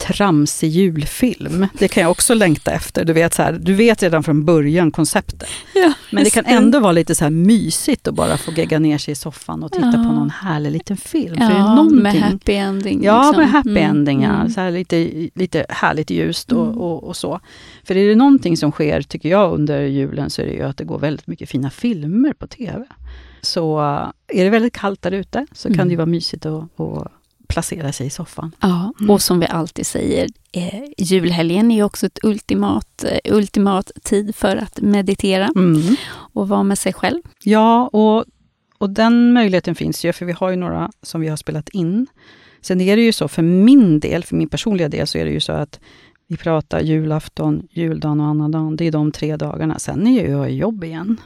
tramsig 0.00 0.68
julfilm. 0.70 1.66
Det 1.78 1.88
kan 1.88 2.00
jag 2.02 2.10
också 2.10 2.34
längta 2.34 2.70
efter. 2.72 3.04
Du 3.04 3.12
vet, 3.12 3.34
så 3.34 3.42
här, 3.42 3.52
du 3.52 3.74
vet 3.74 4.02
redan 4.02 4.22
från 4.22 4.44
början 4.44 4.90
konceptet. 4.90 5.48
Ja, 5.74 5.92
Men 6.12 6.24
det 6.24 6.30
kan 6.30 6.44
ändå 6.46 6.80
vara 6.80 6.92
lite 6.92 7.14
så 7.14 7.24
här 7.24 7.30
mysigt 7.30 8.08
att 8.08 8.14
bara 8.14 8.36
få 8.36 8.52
gegga 8.52 8.78
ner 8.78 8.98
sig 8.98 9.12
i 9.12 9.14
soffan 9.14 9.62
och 9.62 9.72
titta 9.72 9.86
Ja. 9.86 9.92
på 9.92 9.98
någon 10.12 10.30
härlig 10.30 10.70
liten 10.72 10.96
film. 10.96 11.36
För 11.36 11.42
Ja, 11.42 11.48
det 11.48 11.54
är 11.54 11.74
någonting, 11.74 12.02
med 12.02 12.14
happy 12.22 12.52
ending. 12.52 13.04
Ja, 13.04 13.22
liksom. 13.22 13.42
med 13.42 13.50
happy 13.50 13.70
Mm, 13.70 13.90
ending. 13.90 14.22
Ja. 14.22 14.28
mm. 14.34 14.50
Så 14.50 14.60
här 14.60 14.70
lite, 14.70 15.28
lite 15.34 15.66
härligt 15.68 16.10
ljust 16.10 16.52
och, 16.52 16.66
Mm. 16.66 16.78
och, 16.78 17.04
och 17.04 17.16
så. 17.16 17.40
För 17.84 17.96
är 17.96 18.08
det 18.08 18.14
någonting 18.14 18.56
som 18.56 18.72
sker, 18.72 19.02
tycker 19.02 19.28
jag, 19.28 19.54
under 19.54 19.80
julen 19.82 20.30
så 20.30 20.42
är 20.42 20.46
det 20.46 20.52
ju 20.52 20.62
att 20.62 20.76
det 20.76 20.84
går 20.84 20.98
väldigt 20.98 21.26
mycket 21.26 21.48
fina 21.50 21.70
filmer 21.70 22.32
på 22.32 22.46
TV. 22.46 22.84
Så 23.42 23.80
äh, 23.80 24.38
är 24.40 24.44
det 24.44 24.50
väldigt 24.50 24.74
kallt 24.76 25.02
där 25.02 25.12
ute 25.12 25.46
så 25.52 25.68
kan 25.68 25.74
Mm. 25.74 25.88
det 25.88 25.92
ju 25.92 25.96
vara 25.96 26.06
mysigt 26.06 26.46
att, 26.46 26.80
att 26.80 27.12
placera 27.50 27.92
sig 27.92 28.06
i 28.06 28.10
soffan. 28.10 28.54
Ja, 28.60 28.92
Mm. 29.00 29.10
och 29.10 29.22
som 29.22 29.40
vi 29.40 29.46
alltid 29.46 29.86
säger, 29.86 30.28
eh, 30.52 30.82
julhelgen 30.98 31.70
är 31.70 31.82
också 31.82 32.06
ett 32.06 32.18
ultimat, 32.22 33.04
eh, 33.04 33.34
ultimat 33.34 33.90
tid 34.02 34.34
för 34.34 34.56
att 34.56 34.80
meditera 34.80 35.50
Mm. 35.56 35.96
och 36.10 36.48
vara 36.48 36.62
med 36.62 36.78
sig 36.78 36.92
själv. 36.92 37.22
Ja, 37.44 37.88
och, 37.88 38.24
och 38.78 38.90
den 38.90 39.32
möjligheten 39.32 39.74
finns 39.74 40.04
ju, 40.04 40.12
för 40.12 40.26
vi 40.26 40.32
har 40.32 40.50
ju 40.50 40.56
några 40.56 40.90
som 41.02 41.20
vi 41.20 41.28
har 41.28 41.36
spelat 41.36 41.68
in. 41.68 42.06
Sen 42.62 42.80
är 42.80 42.96
det 42.96 43.02
ju 43.02 43.12
så, 43.12 43.28
för 43.28 43.42
min 43.42 44.00
del, 44.00 44.24
för 44.24 44.36
min 44.36 44.48
personliga 44.48 44.88
del, 44.88 45.06
så 45.06 45.18
är 45.18 45.24
det 45.24 45.30
ju 45.30 45.40
så 45.40 45.52
att 45.52 45.80
vi 46.30 46.36
pratar 46.36 46.80
julafton, 46.80 47.62
juldagen 47.70 48.20
och 48.20 48.26
annandagen. 48.26 48.76
Det 48.76 48.86
är 48.86 48.92
de 48.92 49.12
tre 49.12 49.36
dagarna. 49.36 49.78
Sen 49.78 50.06
är 50.06 50.22
ju 50.22 50.30
jag 50.30 50.50
i 50.50 50.54
jobb 50.56 50.84
igen. 50.84 51.16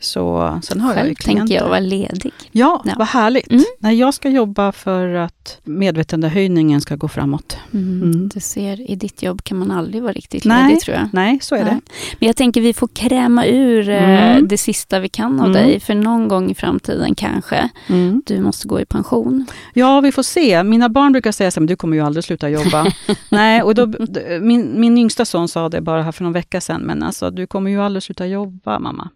Så 0.00 0.58
sen 0.62 0.80
har 0.80 0.94
jag 0.94 1.02
Själv 1.02 1.14
klienter. 1.14 1.40
tänker 1.40 1.54
jag 1.54 1.68
vara 1.68 1.80
ledig. 1.80 2.32
Ja, 2.52 2.82
Ja. 2.84 2.92
vad 2.98 3.06
härligt. 3.08 3.50
Mm. 3.52 3.64
Nej, 3.78 3.96
jag 3.98 4.14
ska 4.14 4.28
jobba 4.28 4.72
för 4.72 5.08
att 5.14 5.58
medvetandehöjningen 5.64 6.80
ska 6.80 6.96
gå 6.96 7.08
framåt. 7.08 7.56
Mm. 7.74 8.28
Du 8.34 8.40
ser, 8.40 8.90
i 8.90 8.94
ditt 8.96 9.22
jobb 9.22 9.44
kan 9.44 9.58
man 9.58 9.70
aldrig 9.70 10.02
vara 10.02 10.12
riktigt 10.12 10.44
Nej, 10.44 10.68
ledig 10.68 10.80
tror 10.80 10.96
jag. 10.96 11.08
Nej, 11.12 11.38
så 11.42 11.54
är 11.54 11.64
Nej. 11.64 11.74
det. 11.74 11.80
Men 12.20 12.26
jag 12.26 12.36
tänker 12.36 12.60
vi 12.60 12.72
får 12.74 12.88
kräma 12.88 13.46
ur 13.46 13.88
eh, 13.88 14.04
Mm. 14.34 14.48
det 14.48 14.58
sista 14.58 15.00
vi 15.00 15.08
kan 15.08 15.40
av 15.40 15.46
Mm. 15.46 15.52
dig, 15.52 15.80
för 15.80 15.94
någon 15.94 16.28
gång 16.28 16.50
i 16.50 16.54
framtiden 16.54 17.14
kanske 17.14 17.68
Mm. 17.88 18.22
du 18.26 18.40
måste 18.40 18.68
gå 18.68 18.80
i 18.80 18.84
pension. 18.86 19.46
Ja, 19.74 20.00
vi 20.00 20.12
får 20.12 20.22
se. 20.22 20.62
Mina 20.62 20.88
barn 20.88 21.12
brukar 21.12 21.32
säga 21.32 21.50
så 21.50 21.56
här, 21.56 21.60
men 21.60 21.66
du 21.66 21.76
kommer 21.76 21.96
ju 21.96 22.02
aldrig 22.02 22.24
sluta 22.24 22.48
jobba. 22.50 22.86
Nej, 23.28 23.62
och 23.62 23.74
då, 23.74 23.86
min, 24.40 24.80
min 24.80 24.98
yngsta 24.98 25.24
son 25.24 25.48
sa 25.48 25.68
det 25.68 25.80
bara 25.80 26.02
här 26.02 26.12
för 26.12 26.24
någon 26.24 26.32
vecka 26.32 26.60
sedan, 26.60 26.80
men 26.82 27.02
alltså 27.02 27.30
du 27.30 27.46
kommer 27.46 27.70
ju 27.70 27.80
aldrig 27.82 28.02
sluta 28.02 28.26
jobba 28.26 28.78
mamma. 28.78 29.08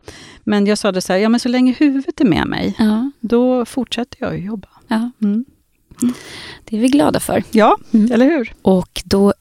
Men 0.44 0.66
jag 0.66 0.78
sa 0.78 0.92
det 0.92 1.00
så 1.00 1.12
här, 1.12 1.20
ja 1.20 1.28
men 1.28 1.40
så 1.40 1.48
länge 1.48 1.72
huvudet 1.72 2.20
är 2.20 2.24
med 2.24 2.46
mig, 2.46 2.74
Ja, 2.78 3.10
då 3.20 3.64
fortsätter 3.64 4.16
jag 4.20 4.38
ju 4.38 4.44
jobba. 4.44 4.68
ja, 4.88 5.10
Mm. 5.22 5.44
det 6.64 6.76
är 6.76 6.80
vi 6.80 6.88
glada 6.88 7.20
för. 7.20 7.42
Ja, 7.50 7.76
Mm. 7.92 8.12
eller 8.12 8.26
hur? 8.26 8.52
Och 8.62 9.02
då 9.04 9.32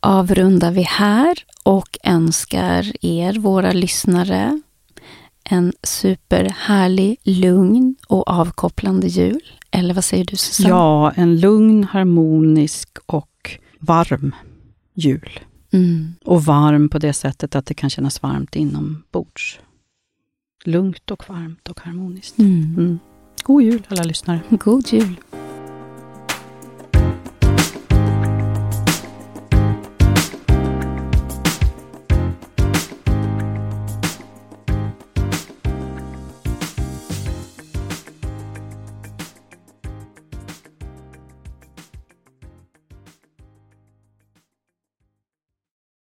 avrundar 0.00 0.70
vi 0.70 0.82
här 0.82 1.38
och 1.62 1.98
önskar 2.04 2.92
er, 3.06 3.32
våra 3.38 3.72
lyssnare, 3.72 4.60
en 5.44 5.72
superhärlig, 5.82 7.16
lugn 7.22 7.96
och 8.08 8.28
avkopplande 8.28 9.06
jul. 9.06 9.40
Eller 9.70 9.94
vad 9.94 10.04
säger 10.04 10.24
du 10.24 10.36
Susanne? 10.36 10.68
Ja, 10.68 11.10
en 11.10 11.40
lugn, 11.40 11.84
harmonisk 11.84 12.88
och 13.06 13.58
varm 13.78 14.34
jul. 14.94 15.40
Mm. 15.70 16.14
Och 16.24 16.44
varm 16.44 16.88
på 16.88 16.98
det 16.98 17.12
sättet 17.12 17.54
att 17.54 17.66
det 17.66 17.74
kan 17.74 17.90
kännas 17.90 18.22
varmt 18.22 18.56
inombords. 18.56 19.60
Lugnt 20.64 21.10
och 21.10 21.28
varmt 21.28 21.68
och 21.68 21.80
harmoniskt. 21.80 22.38
Mm. 22.38 22.74
Mm. 22.78 22.98
God 23.42 23.62
jul 23.62 23.86
alla 23.88 24.02
lyssnare. 24.02 24.40
God 24.50 24.92
jul. 24.92 25.16